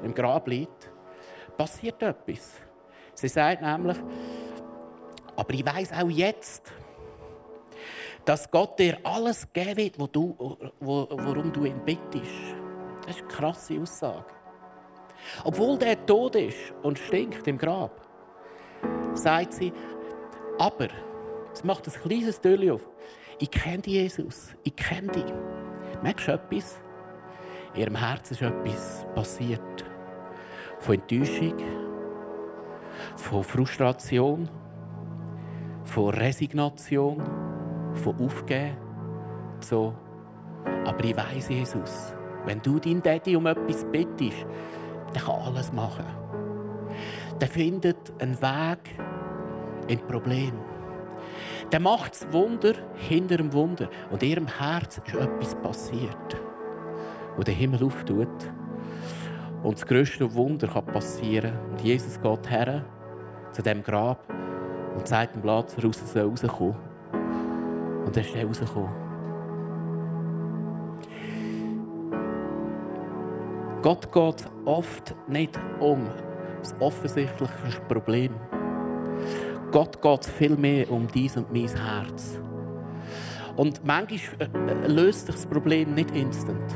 im 0.02 0.14
Grab 0.14 0.46
liegt, 0.48 0.90
passiert 1.56 2.02
etwas. 2.02 2.60
Sie 3.14 3.28
sagt 3.28 3.62
nämlich, 3.62 3.96
aber 5.36 5.54
ich 5.54 5.64
weiß 5.64 5.92
auch 5.92 6.10
jetzt, 6.10 6.72
dass 8.24 8.50
Gott 8.50 8.78
dir 8.78 8.98
alles 9.02 9.46
geben 9.52 9.98
wird, 9.98 10.16
worum 10.80 11.52
du 11.52 11.64
ihn 11.64 11.80
bittest. 11.84 12.56
Das 13.06 13.16
ist 13.16 13.22
eine 13.22 13.28
krasse 13.28 13.80
Aussage. 13.80 14.24
Obwohl 15.44 15.78
der 15.78 16.04
tot 16.06 16.36
ist 16.36 16.72
und 16.82 16.98
stinkt 16.98 17.46
im 17.46 17.58
Grab, 17.58 18.00
sagt 19.14 19.54
sie, 19.54 19.72
aber, 20.58 20.88
es 21.52 21.64
macht 21.64 21.86
ein 21.86 21.92
kleines 22.02 22.40
Türchen 22.40 22.72
auf, 22.72 22.88
ich 23.38 23.50
kenne 23.50 23.82
Jesus, 23.84 24.54
ich 24.62 24.76
kenne 24.76 25.08
dich. 25.12 25.24
Merkst 26.02 26.28
du 26.28 26.32
etwas? 26.32 26.80
In 27.74 27.80
ihrem 27.80 27.96
Herzen 27.96 28.34
ist 28.34 28.42
etwas 28.42 29.06
passiert. 29.14 29.84
Von 30.78 30.94
Enttäuschung, 30.94 31.54
von 33.16 33.42
Frustration, 33.42 34.48
von 35.84 36.14
Resignation, 36.14 37.22
von 37.94 38.20
Aufgeben. 38.20 38.76
So. 39.60 39.94
Aber 40.84 41.02
ich 41.04 41.16
weiß, 41.16 41.48
Jesus, 41.48 42.14
wenn 42.44 42.60
du 42.62 42.78
deinen 42.78 43.02
Daddy 43.02 43.34
um 43.34 43.46
etwas 43.46 43.84
bittest, 43.90 44.46
der 45.14 45.22
kann 45.22 45.40
alles 45.42 45.72
machen. 45.72 46.04
Der 47.40 47.48
findet 47.48 48.12
einen 48.20 48.40
Weg 48.40 48.78
in 49.88 49.98
Problem. 50.06 50.52
Der 51.72 51.80
macht 51.80 52.12
das 52.12 52.32
Wunder 52.32 52.74
hinter 52.94 53.38
dem 53.38 53.52
Wunder. 53.52 53.88
Und 54.10 54.22
in 54.22 54.30
ihrem 54.30 54.46
Herz 54.46 54.98
ist 54.98 55.14
etwas 55.14 55.54
passiert, 55.56 56.40
wo 57.36 57.42
der 57.42 57.54
Himmel 57.54 57.84
auftut. 57.84 58.28
Und 59.62 59.74
das 59.74 59.86
größte 59.86 60.32
Wunder 60.34 60.68
kann 60.68 60.86
passieren. 60.86 61.52
Und 61.70 61.80
Jesus 61.80 62.20
geht 62.20 62.50
her 62.50 62.84
zu 63.52 63.62
dem 63.62 63.82
Grab 63.82 64.18
und 64.96 65.06
sagt 65.06 65.36
dem 65.36 65.42
Lazarus, 65.42 66.00
er 66.00 66.06
soll 66.06 66.28
rauskommen. 66.28 66.76
Und 68.04 68.16
er 68.16 68.22
ist 68.22 68.36
rausgekommen. 68.36 69.04
Gott 73.82 74.10
geht 74.12 74.50
oft 74.64 75.14
nicht 75.28 75.60
um 75.78 76.06
das 76.60 76.74
offensichtliche 76.80 77.80
Problem. 77.88 78.34
Gott 79.70 80.00
geht 80.00 80.24
viel 80.24 80.56
mehr 80.56 80.90
um 80.90 81.06
dies 81.06 81.36
und 81.36 81.52
mein 81.52 81.68
Herz. 81.68 82.40
Und 83.56 83.84
manchmal 83.84 84.18
äh, 84.38 84.84
äh, 84.84 84.86
löst 84.86 85.26
sich 85.26 85.34
das 85.34 85.46
Problem 85.46 85.94
nicht 85.94 86.10
instant. 86.12 86.74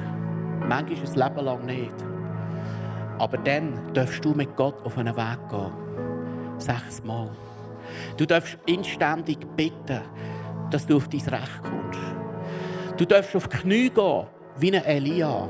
Manchmal 0.68 0.98
ein 0.98 1.34
Leben 1.34 1.44
lang 1.46 1.64
nicht. 1.64 1.94
Aber 3.18 3.38
dann 3.38 3.92
darfst 3.94 4.24
du 4.24 4.32
mit 4.34 4.54
Gott 4.54 4.84
auf 4.84 4.98
einen 4.98 5.16
Weg 5.16 5.48
gehen. 5.48 5.72
Sechsmal. 6.58 7.30
Du 8.16 8.26
darfst 8.26 8.58
inständig 8.66 9.38
bitten, 9.56 10.02
dass 10.70 10.86
du 10.86 10.96
auf 10.96 11.08
dein 11.08 11.20
Recht 11.20 11.62
kommst. 11.62 12.00
Du 12.98 13.06
darfst 13.06 13.34
auf 13.34 13.48
Knie 13.48 13.88
gehen, 13.88 14.26
wie 14.58 14.76
ein 14.76 14.84
Elia. 14.84 15.48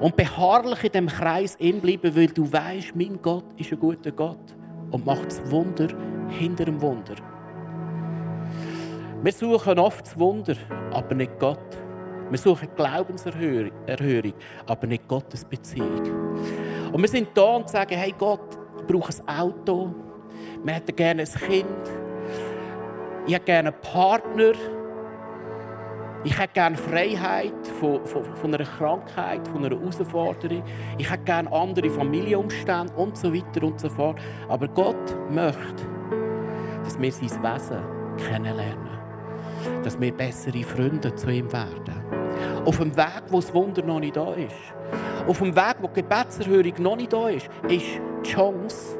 Und 0.00 0.16
beharrlich 0.16 0.84
in 0.84 0.92
dem 0.92 1.06
Kreis 1.06 1.56
bleiben, 1.56 2.14
weil 2.14 2.28
du 2.28 2.52
weißt, 2.52 2.94
mein 2.94 3.20
Gott 3.22 3.46
ist 3.56 3.72
ein 3.72 3.80
guter 3.80 4.12
Gott 4.12 4.54
und 4.90 5.06
macht 5.06 5.26
das 5.26 5.50
Wunder 5.50 5.88
hinter 6.28 6.66
dem 6.66 6.80
Wunder. 6.80 7.14
Wir 9.22 9.32
suchen 9.32 9.78
oft 9.78 10.06
das 10.06 10.18
Wunder, 10.18 10.54
aber 10.92 11.14
nicht 11.14 11.38
Gott. 11.38 11.77
Wir 12.30 12.38
suchen 12.38 12.68
Glaubenserhörung, 12.76 13.72
aber 14.66 14.86
nicht 14.86 15.08
Gottes 15.08 15.44
Beziehung. 15.44 16.02
Und 16.92 17.00
wir 17.00 17.08
sind 17.08 17.28
da 17.34 17.56
und 17.56 17.68
sagen, 17.68 17.96
hey 17.96 18.14
Gott, 18.16 18.58
ich 18.78 18.86
brauche 18.86 19.12
ein 19.12 19.40
Auto, 19.40 19.94
wir 20.62 20.74
hätten 20.74 20.94
gerne 20.94 21.22
ein 21.22 21.28
Kind, 21.28 21.66
ich 23.26 23.34
hätte 23.34 23.44
gerne 23.44 23.68
einen 23.70 23.80
Partner, 23.80 24.52
ich 26.24 26.38
hätte 26.38 26.52
gerne 26.54 26.76
Freiheit 26.76 27.66
von, 27.78 28.04
von, 28.04 28.24
von, 28.36 28.54
einer 28.54 28.64
Krankheit, 28.64 29.46
von 29.46 29.64
einer 29.64 29.78
Herausforderung. 29.78 30.64
Ich 30.98 31.08
hätte 31.08 31.24
gerne 31.24 31.52
andere 31.52 31.88
Familienumstände 31.90 32.92
und 32.94 33.16
so 33.16 33.32
weiter 33.32 33.64
und 33.64 33.80
so 33.80 33.88
fort. 33.88 34.18
Aber 34.48 34.66
Gott 34.68 35.16
möchte, 35.30 35.86
dass 36.82 37.00
wir 37.00 37.12
sein 37.12 37.42
Wesen 37.42 37.82
kennenlernen. 38.16 38.88
Dass 39.84 40.00
wir 40.00 40.12
bessere 40.12 40.62
Freunde 40.64 41.14
zu 41.14 41.30
ihm 41.30 41.52
werden. 41.52 42.07
Auf 42.68 42.76
dem 42.76 42.94
Weg, 42.94 43.22
wo 43.30 43.36
das 43.36 43.54
Wunder 43.54 43.82
noch 43.82 43.98
nicht 43.98 44.14
da 44.14 44.34
ist. 44.34 44.52
Auf 45.26 45.38
dem 45.38 45.56
Weg, 45.56 45.76
wo 45.80 45.86
die 45.86 46.02
Gebetserhörung 46.02 46.74
noch 46.80 46.96
nicht 46.96 47.10
da 47.10 47.30
ist, 47.30 47.48
ist 47.66 47.86
die 48.22 48.28
Chance, 48.28 48.98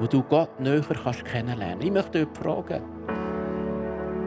wo 0.00 0.08
du 0.08 0.24
Gott 0.24 0.58
näher 0.58 0.82
kannst 0.82 1.24
kennenlernen. 1.24 1.82
Ich 1.82 1.92
möchte 1.92 2.26
dich 2.26 2.36
fragen, 2.36 2.82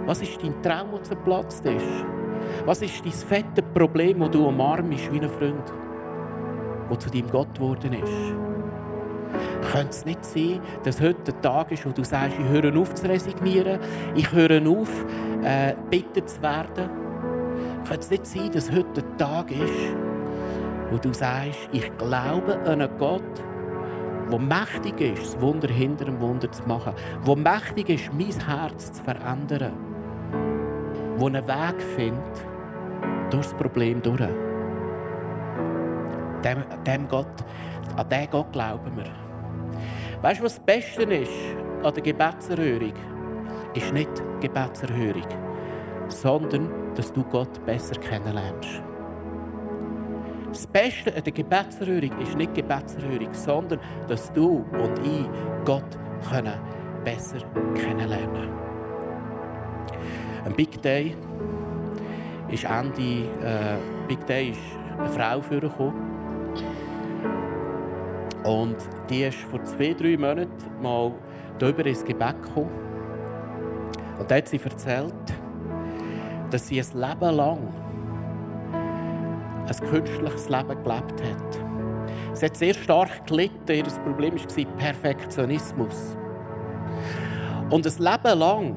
was 0.05 0.21
ist 0.21 0.41
dein 0.41 0.61
Traum, 0.61 0.91
der 0.91 1.03
zerplatzt 1.03 1.65
ist? 1.65 2.05
Was 2.65 2.81
ist 2.81 3.03
dein 3.03 3.11
fette 3.11 3.61
Problem, 3.61 4.21
das 4.21 4.31
du 4.31 4.47
umarmst 4.47 5.11
wie 5.11 5.19
ein 5.19 5.29
Freund, 5.29 5.73
der 6.89 6.99
zu 6.99 7.09
deinem 7.09 7.29
Gott 7.29 7.53
geworden 7.55 7.91
ist? 7.91 9.73
Könnte 9.73 9.89
es 9.89 10.05
nicht 10.05 10.23
sein, 10.23 10.61
dass 10.85 11.01
heute 11.01 11.33
der 11.33 11.41
Tag 11.41 11.69
ist, 11.73 11.85
wo 11.85 11.89
du 11.89 12.05
sagst, 12.05 12.37
ich 12.39 12.47
höre 12.47 12.73
auf 12.77 12.93
zu 12.93 13.09
resignieren, 13.09 13.81
ich 14.15 14.31
höre 14.31 14.65
auf, 14.65 14.89
äh, 15.43 15.73
bitter 15.89 16.25
zu 16.25 16.41
werden? 16.41 17.02
Könnte 17.87 17.99
es 17.99 18.09
nicht 18.09 18.25
sein, 18.25 18.51
dass 18.51 18.71
heute 18.71 19.01
der 19.01 19.17
Tag 19.17 19.51
ist, 19.51 19.95
wo 20.89 20.97
du 20.97 21.13
sagst, 21.13 21.69
ich 21.71 21.95
glaube 21.97 22.57
an 22.59 22.81
einen 22.81 22.97
Gott, 22.97 23.21
der 24.31 24.39
mächtig 24.39 25.01
ist, 25.01 25.35
das 25.35 25.41
Wunder 25.41 25.67
hinter 25.67 26.05
dem 26.05 26.19
Wunder 26.21 26.51
zu 26.51 26.63
machen, 26.63 26.93
der 27.27 27.35
mächtig 27.35 27.89
ist, 27.89 28.13
mein 28.13 28.47
Herz 28.47 28.93
zu 28.93 29.03
verändern? 29.03 29.73
der 31.19 31.27
einen 31.27 31.47
Weg 31.47 31.81
findet 31.95 32.45
durch 33.29 33.45
das 33.45 33.53
Problem 33.53 34.01
durch. 34.01 34.19
Dem, 36.43 36.63
dem 36.85 37.07
Gott, 37.07 37.27
an 37.95 38.09
diesen 38.09 38.29
Gott 38.29 38.51
glauben 38.51 38.97
wir. 38.97 39.05
Weißt 40.21 40.39
du, 40.39 40.45
was 40.45 40.55
das 40.55 40.65
Beste 40.65 41.03
ist 41.03 41.31
an 41.83 41.93
der 41.93 42.03
Gebetserhörung? 42.03 42.93
Ist 43.73 43.93
nicht 43.93 44.09
Gebetserhörung, 44.41 45.27
sondern 46.07 46.82
dass 46.95 47.11
du 47.11 47.23
Gott 47.23 47.65
besser 47.65 47.99
kennenlernst. 47.99 48.81
Das 50.49 50.67
Beste 50.67 51.15
an 51.15 51.23
der 51.23 51.33
Gebetserhörung 51.33 52.19
ist 52.19 52.37
nicht 52.37 52.53
Gebetserhörung, 52.53 53.33
sondern 53.33 53.79
dass 54.07 54.31
du 54.33 54.63
und 54.73 54.99
ich 55.03 55.27
Gott 55.65 55.97
können 56.29 56.59
besser 57.03 57.39
kennenlernen. 57.73 58.49
Ein 60.45 60.53
Big 60.55 60.81
Day 60.81 61.15
ist 62.49 62.65
Ende 62.65 63.29
äh, 63.41 63.77
Big 64.07 64.25
Day 64.27 64.51
ist 64.51 64.59
eine 64.99 65.09
Frau 65.09 65.41
vorgekommen. 65.41 66.13
Und 68.43 68.75
die 69.09 69.23
ist 69.23 69.39
vor 69.39 69.63
zwei, 69.63 69.93
drei 69.93 70.17
Monaten 70.17 70.51
mal 70.81 71.13
darüber 71.57 71.85
ins 71.85 72.03
Gebet 72.03 72.41
gekommen. 72.43 72.69
Und 74.19 74.29
da 74.29 74.35
hat 74.35 74.47
sie 74.47 74.59
erzählt, 74.61 75.13
dass 76.53 76.67
sie 76.67 76.79
ein 76.79 76.87
Leben 76.93 77.35
lang 77.35 77.57
ein 79.67 79.89
künstliches 79.89 80.49
Leben 80.49 80.83
gelebt 80.83 81.23
hat. 81.23 81.65
Sie 82.33 82.45
hat 82.45 82.55
sehr 82.55 82.73
stark 82.75 83.25
gelitten. 83.25 83.71
Ihr 83.71 83.83
Problem 83.83 84.35
war 84.35 84.77
Perfektionismus. 84.77 86.15
Und 87.71 87.87
ein 87.87 87.97
Leben 87.97 88.39
lang 88.39 88.75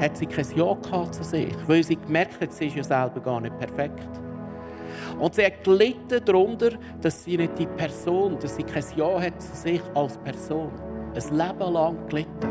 hat 0.00 0.16
sie 0.16 0.26
kein 0.26 0.46
Ja 0.56 0.76
zu 1.12 1.22
sich, 1.22 1.54
weil 1.68 1.84
sie 1.84 1.94
gemerkt 1.94 2.40
hat, 2.40 2.52
sie 2.52 2.66
ist 2.66 2.76
ja 2.76 2.82
selber 2.82 3.20
gar 3.20 3.40
nicht 3.40 3.56
perfekt. 3.56 4.10
Und 5.20 5.34
sie 5.36 5.44
hat 5.44 5.62
gelitten 5.62 6.24
darunter, 6.24 6.70
dass 7.00 7.22
sie 7.22 7.36
nicht 7.36 7.56
die 7.56 7.66
Person, 7.66 8.36
dass 8.40 8.56
sie 8.56 8.64
kein 8.64 8.84
Ja 8.96 9.20
hat 9.20 9.40
zu 9.40 9.54
sich 9.54 9.82
als 9.94 10.18
Person. 10.18 10.72
Ein 11.14 11.38
Leben 11.38 11.72
lang 11.72 12.08
gelitten. 12.08 12.48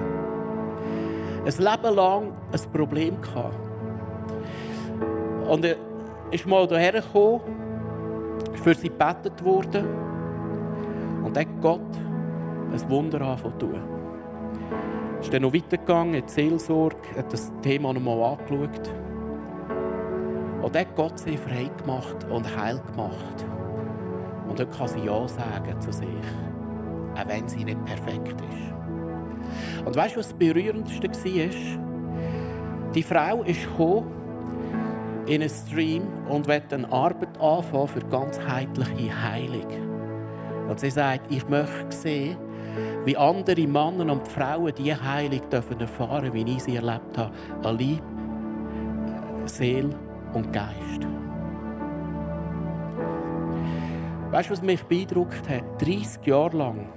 Ein 1.45 1.57
Leben 1.57 1.95
lang 1.95 2.31
ein 2.53 2.71
Problem 2.71 3.19
gehabt. 3.21 3.70
Und 5.51 5.65
er 5.65 5.75
ist 6.31 6.47
mal 6.47 6.65
hierher 6.65 6.93
gekommen, 6.93 7.41
ist 8.53 8.63
für 8.63 8.73
sie 8.73 8.87
gebetet 8.87 9.43
worden 9.43 9.85
und 11.25 11.37
hat 11.37 11.47
Gott 11.61 11.81
ein 12.71 12.89
Wunder 12.89 13.19
angefangen 13.19 13.59
zu 13.59 13.65
tun 13.67 13.81
ist 15.19 15.31
dann 15.31 15.43
noch 15.43 15.53
weitergegangen 15.53 16.15
in 16.15 16.25
die 16.25 16.31
Seelsorge, 16.31 16.97
hat 17.15 17.31
das 17.31 17.51
Thema 17.61 17.93
noch 17.93 18.01
mal 18.01 18.23
angeschaut. 18.23 18.89
Und 20.61 20.75
dort 20.75 20.77
hat 20.77 20.95
Gott 20.95 21.19
sie 21.19 21.37
frei 21.37 21.69
gemacht 21.77 22.23
und 22.29 22.57
heil 22.57 22.81
gemacht. 22.91 23.45
Und 24.47 24.57
dort 24.57 24.75
kann 24.75 24.87
sie 24.87 25.01
Ja 25.01 25.27
sagen 25.27 25.79
zu 25.79 25.91
sich, 25.91 26.07
auch 27.15 27.27
wenn 27.27 27.47
sie 27.47 27.63
nicht 27.63 27.85
perfekt 27.85 28.41
ist. 28.41 29.85
Und 29.85 29.95
weißt 29.95 30.15
du, 30.15 30.19
was 30.19 30.29
das 30.29 30.37
Berührendste 30.37 31.07
war? 31.07 32.93
Die 32.95 33.03
Frau 33.03 33.43
ist 33.43 33.61
gekommen 33.61 34.20
in 35.27 35.41
einen 35.41 35.49
Stream 35.49 36.07
und 36.27 36.49
eine 36.49 36.91
Arbeit 36.91 37.39
anfangen 37.39 37.87
für 37.87 38.01
ganzheitliche 38.01 39.23
Heilung. 39.23 40.69
Und 40.69 40.79
sie 40.79 40.89
sagt, 40.89 41.31
ich 41.31 41.47
möchte 41.47 41.91
sehen, 41.91 42.37
wie 43.05 43.17
andere 43.17 43.67
Männer 43.67 44.11
und 44.11 44.27
Frauen 44.27 44.73
die 44.75 44.93
Heilung 44.93 45.41
dürfen 45.49 45.79
erfahren, 45.79 46.33
wie 46.33 46.43
ich 46.43 46.63
sie 46.63 46.75
erlebt 46.75 47.17
habe, 47.17 47.33
an 47.63 47.77
Leib, 47.77 48.03
Seele 49.45 49.89
und 50.33 50.51
Geist. 50.53 51.07
Weißt 54.31 54.49
du, 54.49 54.53
was 54.53 54.61
mich 54.61 54.81
beeindruckt 54.83 55.49
hat? 55.49 55.81
30 55.81 56.25
Jahre 56.25 56.57
lang, 56.57 56.87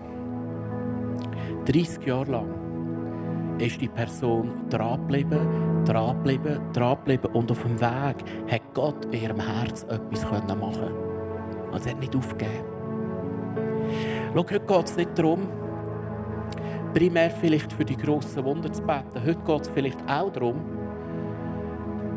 30 1.67 2.07
Jahre 2.07 2.31
lang 2.31 2.49
ist 3.59 3.81
die 3.81 3.89
Person 3.89 4.53
dran 4.71 5.01
geblieben, 5.01 5.74
dran 5.85 6.16
geblieben, 6.16 6.61
dran 6.73 6.97
geblieben 6.99 7.35
und 7.35 7.51
auf 7.51 7.62
dem 7.62 7.81
Weg 7.81 8.25
hat 8.51 8.62
Gott 8.75 9.05
in 9.07 9.23
ihrem 9.23 9.40
Herz 9.40 9.85
etwas 9.85 10.25
machen 10.57 10.92
Und 11.73 11.83
sie 11.83 11.90
hat 11.90 12.01
nicht 12.01 12.14
aufgegeben. 12.16 12.64
Schau, 14.35 14.40
heute 14.40 14.61
geht 14.61 14.85
es 14.85 14.97
nicht 14.97 15.18
darum, 15.18 15.49
primär 16.94 17.31
vielleicht 17.31 17.73
für 17.73 17.85
die 17.85 17.97
grossen 17.97 18.44
Wunder 18.44 18.73
zu 18.73 18.83
beten. 18.83 19.25
Heute 19.25 19.40
geht 19.47 19.61
es 19.62 19.68
vielleicht 19.68 19.99
auch 20.09 20.31
darum, 20.33 20.57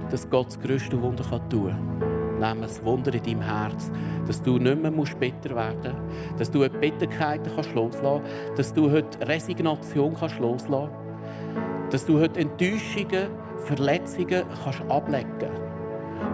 dass 0.09 0.29
Gott 0.29 0.47
das 0.47 0.59
grösste 0.59 1.01
Wunder 1.01 1.23
tun 1.49 1.69
kann. 1.69 2.39
Nämlich 2.39 2.71
das 2.71 2.85
Wunder 2.85 3.13
in 3.13 3.23
deinem 3.23 3.41
Herz. 3.41 3.91
Dass 4.27 4.41
du 4.41 4.57
nicht 4.57 4.81
mehr 4.81 4.91
bitter 4.91 5.55
werden 5.55 5.95
musst. 5.95 6.39
Dass 6.39 6.51
du 6.51 6.67
die 6.67 6.77
Bitterkeiten 6.77 7.51
kannst 7.53 7.73
loslassen 7.73 8.23
kannst. 8.23 8.59
Dass 8.59 8.73
du 8.73 8.91
heute 8.91 9.27
Resignation 9.27 10.15
kannst 10.17 10.39
loslassen 10.39 10.89
kannst. 10.89 11.93
Dass 11.93 12.05
du 12.05 12.19
heute 12.19 12.39
Enttäuschungen, 12.39 13.27
Verletzungen 13.65 14.43
kannst 14.63 14.81
ablegen. 14.89 15.51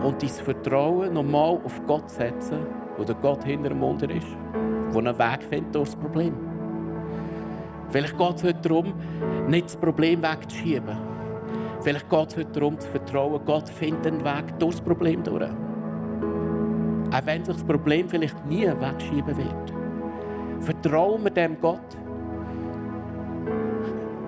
Und 0.04 0.22
dein 0.22 0.30
Vertrauen 0.30 1.14
nochmal 1.14 1.60
auf 1.64 1.82
Gott 1.88 2.10
setzen, 2.10 2.66
wo 2.98 3.04
der 3.04 3.16
Gott 3.16 3.44
hinter 3.44 3.70
dem 3.70 3.82
Wunder 3.82 4.10
ist. 4.10 4.28
Der 4.94 5.00
einen 5.00 5.18
Weg 5.18 5.44
findet 5.44 5.76
durch 5.76 5.90
das 5.90 5.96
Problem. 5.96 6.34
Vielleicht 7.90 8.18
geht 8.18 8.36
es 8.36 8.44
heute 8.44 8.62
darum, 8.62 8.94
nicht 9.48 9.66
das 9.66 9.78
Problem 9.78 10.22
wegzuschieben. 10.24 10.98
Vielleicht 11.82 12.10
geht 12.10 12.28
es 12.30 12.38
heute 12.38 12.52
darum, 12.52 12.80
zu 12.80 12.88
vertrauen, 12.90 13.40
Gott 13.46 13.70
findet 13.70 14.08
einen 14.08 14.24
Weg 14.24 14.58
durch 14.60 14.76
das 14.76 14.82
Problem 14.82 15.24
durch. 15.24 15.44
Auch 15.44 17.26
wenn 17.26 17.44
sich 17.44 17.56
das 17.56 17.64
Problem 17.64 18.10
vielleicht 18.10 18.46
nie 18.46 18.66
wegschieben 18.66 19.38
wird. 19.38 19.74
Vertrauen 20.62 21.24
wir 21.24 21.32
dem 21.32 21.60
Gott. 21.60 21.80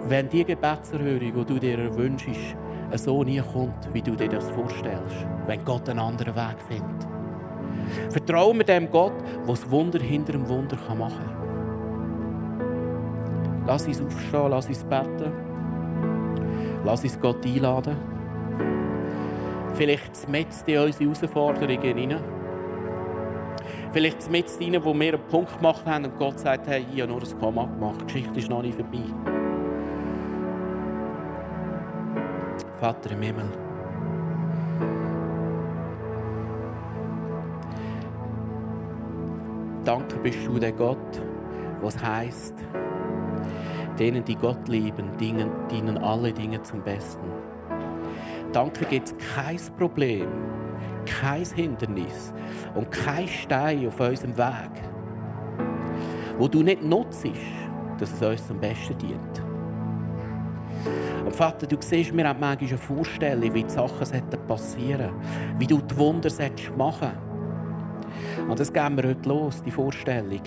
Wenn 0.07 0.29
die 0.29 0.43
Gebetserhörung, 0.43 1.33
die 1.33 1.45
du 1.45 1.59
dir 1.59 1.95
wünschst, 1.97 2.55
so 2.93 3.23
nie 3.23 3.41
kommt, 3.41 3.93
wie 3.93 4.01
du 4.01 4.15
dir 4.15 4.29
das 4.29 4.49
vorstellst. 4.51 5.25
Wenn 5.47 5.63
Gott 5.65 5.89
einen 5.89 5.99
anderen 5.99 6.35
Weg 6.35 6.57
findet. 6.67 7.07
Vertrauen 8.09 8.57
wir 8.57 8.65
dem 8.65 8.89
Gott, 8.89 9.13
der 9.21 9.47
das 9.47 9.69
Wunder 9.69 9.99
hinter 9.99 10.33
dem 10.33 10.47
Wunder 10.47 10.77
machen 10.95 11.13
kann. 11.17 11.45
Lass 13.67 13.87
uns 13.87 14.01
aufstehen, 14.01 14.49
lass 14.49 14.67
uns 14.67 14.83
beten. 14.83 15.31
Lass 16.83 17.03
uns 17.03 17.19
Gott 17.19 17.45
einladen. 17.45 17.97
Vielleicht 19.73 20.29
mit 20.29 20.47
in 20.67 20.79
unsere 20.79 21.09
Herausforderungen 21.09 21.97
hinein. 21.97 22.23
Vielleicht 23.91 24.29
mit 24.29 24.49
hinein, 24.49 24.83
wo 24.83 24.93
wir 24.93 25.13
einen 25.13 25.27
Punkt 25.29 25.57
gemacht 25.57 25.85
haben 25.85 26.05
und 26.05 26.17
Gott 26.17 26.39
sagt, 26.39 26.67
hey, 26.67 26.85
ich 26.93 27.01
habe 27.01 27.11
nur 27.11 27.21
ein 27.21 27.39
Komma 27.39 27.65
gemacht, 27.65 28.01
die 28.01 28.05
Geschichte 28.13 28.39
ist 28.39 28.49
noch 28.49 28.61
nicht 28.61 28.75
vorbei. 28.75 28.99
Vater 32.79 33.11
im 33.11 33.21
Himmel, 33.21 33.45
danke 39.85 40.17
bist 40.17 40.45
du 40.45 40.59
der 40.59 40.73
Gott, 40.73 40.97
was 41.81 41.97
heißt, 42.03 42.55
denen, 43.97 44.25
die 44.25 44.35
Gott 44.35 44.67
lieben, 44.67 45.15
dienen, 45.17 45.49
dienen 45.71 45.97
alle 45.97 46.33
Dinge 46.33 46.61
zum 46.63 46.81
Besten. 46.81 47.25
Danke 48.51 48.85
gibt 48.85 49.07
es 49.07 49.15
kein 49.35 49.59
Problem, 49.77 50.27
kein 51.05 51.45
Hindernis 51.45 52.33
und 52.73 52.91
kein 52.91 53.27
Stein 53.27 53.87
auf 53.87 53.99
unserem 53.99 54.37
Weg, 54.37 54.71
wo 56.37 56.47
du 56.47 56.61
nicht 56.61 56.83
nutzt, 56.83 57.25
dass 57.99 58.13
es 58.13 58.21
uns 58.21 58.47
zum 58.47 58.59
Besten 58.59 58.97
dient. 58.97 59.34
Und 61.35 61.39
Vater, 61.39 61.67
du 61.67 61.75
siehst, 61.81 62.15
wir 62.15 62.29
haben 62.29 62.39
manchmal 62.39 62.69
eine 62.69 62.77
Vorstellung, 62.77 63.53
wie 63.53 63.63
die 63.63 63.69
Sachen 63.69 64.07
passieren 64.47 65.11
sollten, 65.11 65.59
wie 65.59 65.67
du 65.67 65.81
die 65.81 65.97
Wunder 65.97 66.29
machen 66.77 67.11
solltest. 67.11 68.49
Und 68.49 68.57
das 68.57 68.71
geben 68.71 68.95
wir 68.95 69.09
heute 69.09 69.27
los, 69.27 69.61
die 69.61 69.69
Vorstellung. 69.69 70.39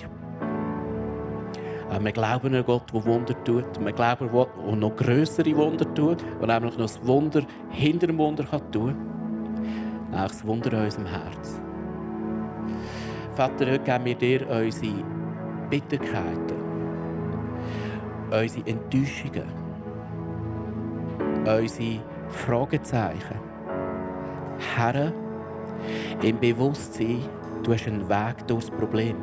Aber 1.91 2.03
wir 2.03 2.11
glauben 2.11 2.55
an 2.55 2.65
Gott, 2.65 2.91
der 2.91 3.05
Wunder 3.05 3.43
tut. 3.43 3.65
Wir 3.79 3.91
glauben 3.91 4.29
an 4.29 4.31
Gott, 4.31 4.49
der 4.65 4.75
noch 4.77 4.95
größere 4.95 5.55
Wunder 5.55 5.93
tut, 5.93 6.25
der 6.41 6.47
nämlich 6.47 6.75
noch 6.75 6.85
das 6.87 7.05
Wunder 7.05 7.43
hinter 7.69 8.07
dem 8.07 8.17
Wunder 8.17 8.43
kann 8.45 8.71
tun 8.71 8.95
kann. 8.95 10.09
Nämlich 10.09 10.31
das 10.31 10.47
Wunder 10.47 10.73
in 10.73 10.85
unserem 10.85 11.05
Herz. 11.05 11.61
Vater, 13.33 13.67
heute 13.67 13.83
geben 13.83 14.05
wir 14.05 14.15
dir 14.15 14.49
unsere 14.49 15.03
Bitterkeiten, 15.69 16.57
unsere 18.31 18.67
Enttäuschungen, 18.67 19.58
unsere 21.57 21.99
Fragezeichen. 22.29 23.39
Herr, 24.75 25.13
im 26.21 26.39
Bewusstsein, 26.39 27.23
du 27.63 27.73
hast 27.73 27.87
einen 27.87 28.07
Weg 28.07 28.47
durchs 28.47 28.69
Problem. 28.69 29.15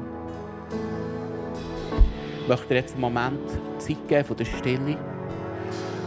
Ich 2.42 2.48
möchte 2.48 2.68
dir 2.68 2.74
jetzt 2.76 2.92
einen 2.92 3.00
Moment 3.00 3.48
Zeit 3.78 4.08
geben 4.08 4.24
von 4.24 4.36
der 4.36 4.44
Stille, 4.44 4.96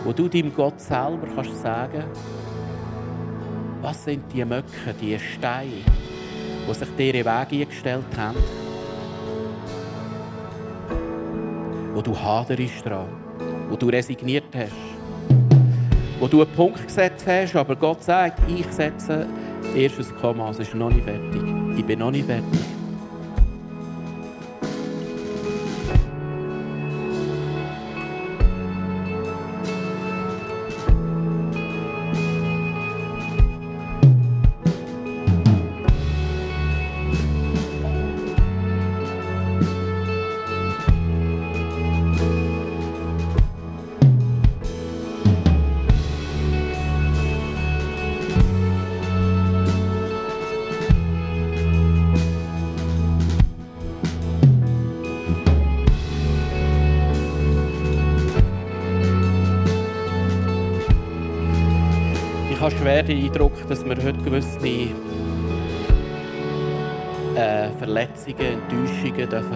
wo 0.04 0.14
du 0.14 0.28
deinem 0.28 0.54
Gott 0.54 0.80
selber 0.80 1.28
kannst 1.36 1.62
sagen 1.62 2.06
was 3.82 4.04
sind 4.04 4.32
die 4.34 4.44
Möcke, 4.44 4.94
die 5.00 5.18
Steine, 5.18 5.72
die 6.68 6.74
sich 6.74 6.90
dir 6.98 7.16
in 7.16 7.26
Weg 7.26 7.62
eingestellt 7.62 8.18
haben, 8.18 8.38
wo 11.94 12.02
du 12.02 12.18
haderst 12.18 12.86
dran, 12.86 13.08
wo 13.70 13.78
du 13.78 13.88
resigniert 13.88 14.54
hast, 14.54 14.89
wo 16.20 16.28
du 16.28 16.42
einen 16.42 16.52
Punkt 16.52 16.86
gesetzt 16.86 17.26
hast, 17.28 17.56
aber 17.56 17.76
Gott 17.76 18.04
sagt, 18.04 18.40
ich 18.50 18.66
setze 18.68 19.26
erstes 19.76 20.14
Komma, 20.16 20.50
es 20.50 20.60
ist 20.60 20.76
noch 20.76 20.90
nicht 20.90 21.06
fertig. 21.06 21.42
Ich 21.78 21.86
bin 21.86 22.00
noch 22.00 22.12
nicht 22.12 22.26
fertig. 22.26 22.79
Schwer 62.68 63.04
den 63.04 63.24
Eindruck, 63.24 63.54
dass 63.70 63.86
wir 63.86 63.96
heute 63.96 64.18
gewisse 64.22 64.60
äh, 67.36 67.70
Verletzungen, 67.78 68.38
Enttäuschungen 68.38 69.30
dürfen 69.30 69.56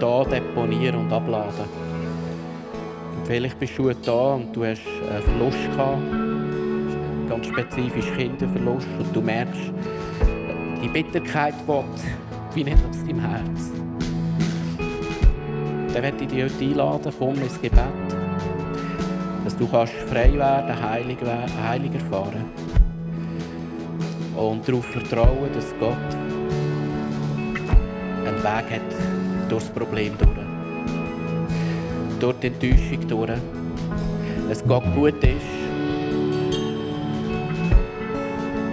hier 0.00 0.24
deponieren 0.28 0.96
und 0.96 1.12
abladen. 1.12 1.66
Und 3.16 3.26
vielleicht 3.26 3.60
bist 3.60 3.78
du 3.78 3.92
da 3.92 4.34
und 4.34 4.54
du 4.56 4.64
hast 4.64 4.82
einen 5.08 5.22
Verlust 5.22 5.70
gehabt, 5.70 7.28
ganz 7.28 7.46
spezifisch 7.46 8.12
Kinderverlust, 8.16 8.88
und 8.98 9.14
du 9.14 9.20
merkst, 9.20 9.72
die 10.82 10.88
Bitterkeit 10.88 11.54
wird 11.66 11.84
wie 12.54 12.64
nicht 12.64 12.78
aus 12.90 13.04
deinem 13.04 13.20
Herz. 13.20 13.70
Dann 15.92 16.02
möchte 16.02 16.24
ich 16.24 16.30
dich 16.30 16.42
heute 16.42 16.64
einladen, 16.64 17.12
komm 17.18 17.40
ins 17.40 17.60
Gebet 17.62 18.13
dass 19.54 19.60
du 19.60 19.68
kannst 19.68 19.92
frei 20.08 20.32
werden, 20.32 20.82
heilig, 20.82 21.20
werden, 21.20 21.52
heilig 21.68 21.94
erfahren 21.94 22.44
und 24.36 24.66
darauf 24.66 24.84
vertrauen, 24.86 25.48
dass 25.54 25.72
Gott 25.78 25.96
einen 28.26 28.42
Weg 28.42 28.70
hat 28.70 29.48
durch 29.48 29.62
das 29.62 29.70
Problem 29.70 30.12
durch. 30.18 30.30
Durch 32.18 32.36
die 32.40 32.46
Enttäuschung 32.48 33.08
durch. 33.08 33.38
Dass 34.48 34.64
Gott 34.66 34.84
gut 34.94 35.22
ist. 35.22 35.46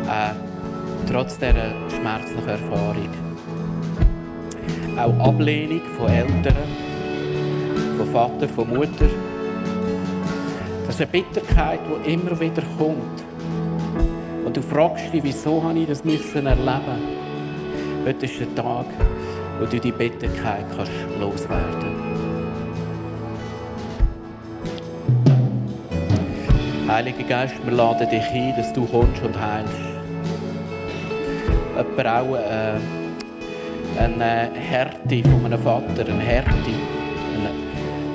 Äh, 0.07 0.33
trotz 1.11 1.37
dieser 1.37 1.73
schmerzlichen 1.89 2.49
Erfahrung. 2.49 3.09
Auch 4.97 5.27
Ablehnung 5.27 5.81
von 5.97 6.09
Eltern, 6.09 6.55
von 7.97 8.07
Vater, 8.07 8.49
von 8.49 8.69
Mutter. 8.69 9.20
Das 10.91 10.99
ist 10.99 11.07
eine 11.07 11.23
Bitterkeit, 11.23 11.79
die 12.05 12.13
immer 12.13 12.37
wieder 12.37 12.61
kommt. 12.77 13.23
Und 14.45 14.57
du 14.57 14.61
fragst 14.61 15.13
dich, 15.13 15.23
wieso 15.23 15.63
ich 15.73 15.87
das 15.87 16.03
müssen 16.03 16.45
erleben 16.45 16.99
Heute 18.05 18.25
ist 18.25 18.37
der 18.41 18.53
Tag, 18.55 18.87
wo 19.57 19.65
du 19.65 19.79
die 19.79 19.91
Bitterkeit 19.93 20.65
kannst 20.75 20.91
loswerden 21.17 21.95
Heiliger 26.89 27.23
Geist, 27.23 27.55
wir 27.63 27.71
laden 27.71 28.09
dich 28.09 28.29
ein, 28.29 28.53
dass 28.57 28.73
du 28.73 28.85
kommst 28.85 29.23
und 29.23 29.39
heilst. 29.39 29.73
Jemand 31.77 32.05
auch 32.05 32.35
äh, 32.35 32.77
eine 33.97 34.49
Härte 34.55 35.23
von 35.23 35.45
einem 35.45 35.61
Vater, 35.61 36.05
eine 36.05 36.19
Härte, 36.19 36.51
eine, 36.51 37.49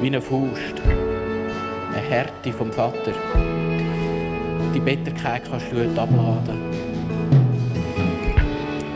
wie 0.03 0.09
eine 0.09 0.20
Faust 0.20 0.82
Härte 2.09 2.52
vom 2.52 2.70
Vater. 2.70 3.12
Die 4.72 4.78
Bitterkeit 4.78 5.42
kannst 5.50 5.72
du 5.72 5.76
heute 5.76 6.00
abladen. 6.00 6.61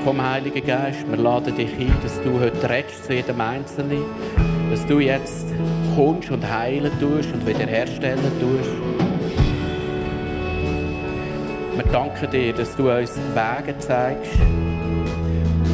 Komm, 0.05 0.23
Heiliger 0.23 0.61
Geist, 0.61 1.05
wir 1.11 1.17
laden 1.17 1.57
dich 1.57 1.73
ein, 1.77 1.93
dass 2.05 2.23
du 2.23 2.39
heute 2.39 2.71
redest 2.71 3.05
zu 3.05 3.15
jedem 3.15 3.41
Einzelnen, 3.41 4.05
dass 4.71 4.87
du 4.87 5.01
jetzt 5.01 5.47
kommst 5.97 6.31
und 6.31 6.49
heilen 6.49 6.93
tust 7.01 7.33
und 7.33 7.45
wiederherstellen 7.47 8.33
tust. 8.41 8.71
Wir 11.75 11.85
danken 11.93 12.31
dir, 12.31 12.53
dass 12.53 12.77
du 12.77 12.91
uns 12.91 13.19
Wege 13.35 13.77
zeigst, 13.81 14.39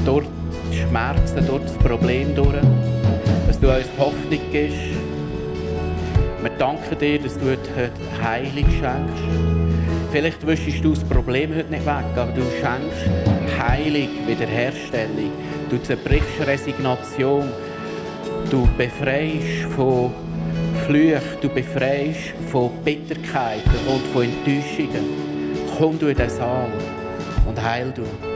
durch 0.07 0.25
die 0.73 0.79
Schmerzen, 0.79 1.47
durch 1.47 1.63
das 1.65 1.75
Problem 1.75 2.35
durch, 2.35 2.57
dass 3.47 3.61
du 3.61 3.69
uns 3.69 3.89
Hoffnung 3.99 4.41
gibst, 4.51 4.96
wir 6.47 6.59
danken 6.59 6.97
dir, 7.01 7.19
dass 7.19 7.37
du 7.37 7.51
heute 7.51 7.91
Heilung 8.23 8.71
schenkst. 8.71 9.25
Vielleicht 10.13 10.47
wischst 10.47 10.85
du 10.85 10.95
das 10.95 11.03
Problem 11.03 11.53
heute 11.53 11.71
nicht 11.71 11.85
weg, 11.85 12.05
aber 12.15 12.31
du 12.31 12.43
schenkst 12.43 13.59
Heilung, 13.59 14.09
Wiederherstellung. 14.29 15.33
Du 15.69 15.77
zerbrichst 15.83 16.47
Resignation. 16.47 17.49
Du 18.49 18.69
befreist 18.79 19.65
von 19.75 20.15
Flüchen, 20.87 21.21
du 21.41 21.49
befreist 21.49 22.33
von 22.53 22.71
Bitterkeiten 22.85 23.73
und 23.89 24.07
von 24.13 24.23
Enttäuschungen. 24.23 25.05
Komm 25.77 25.99
du 25.99 26.07
in 26.07 26.17
den 26.17 26.31
Saal 26.31 26.69
und 27.49 27.61
heil 27.61 27.93
du. 27.93 28.36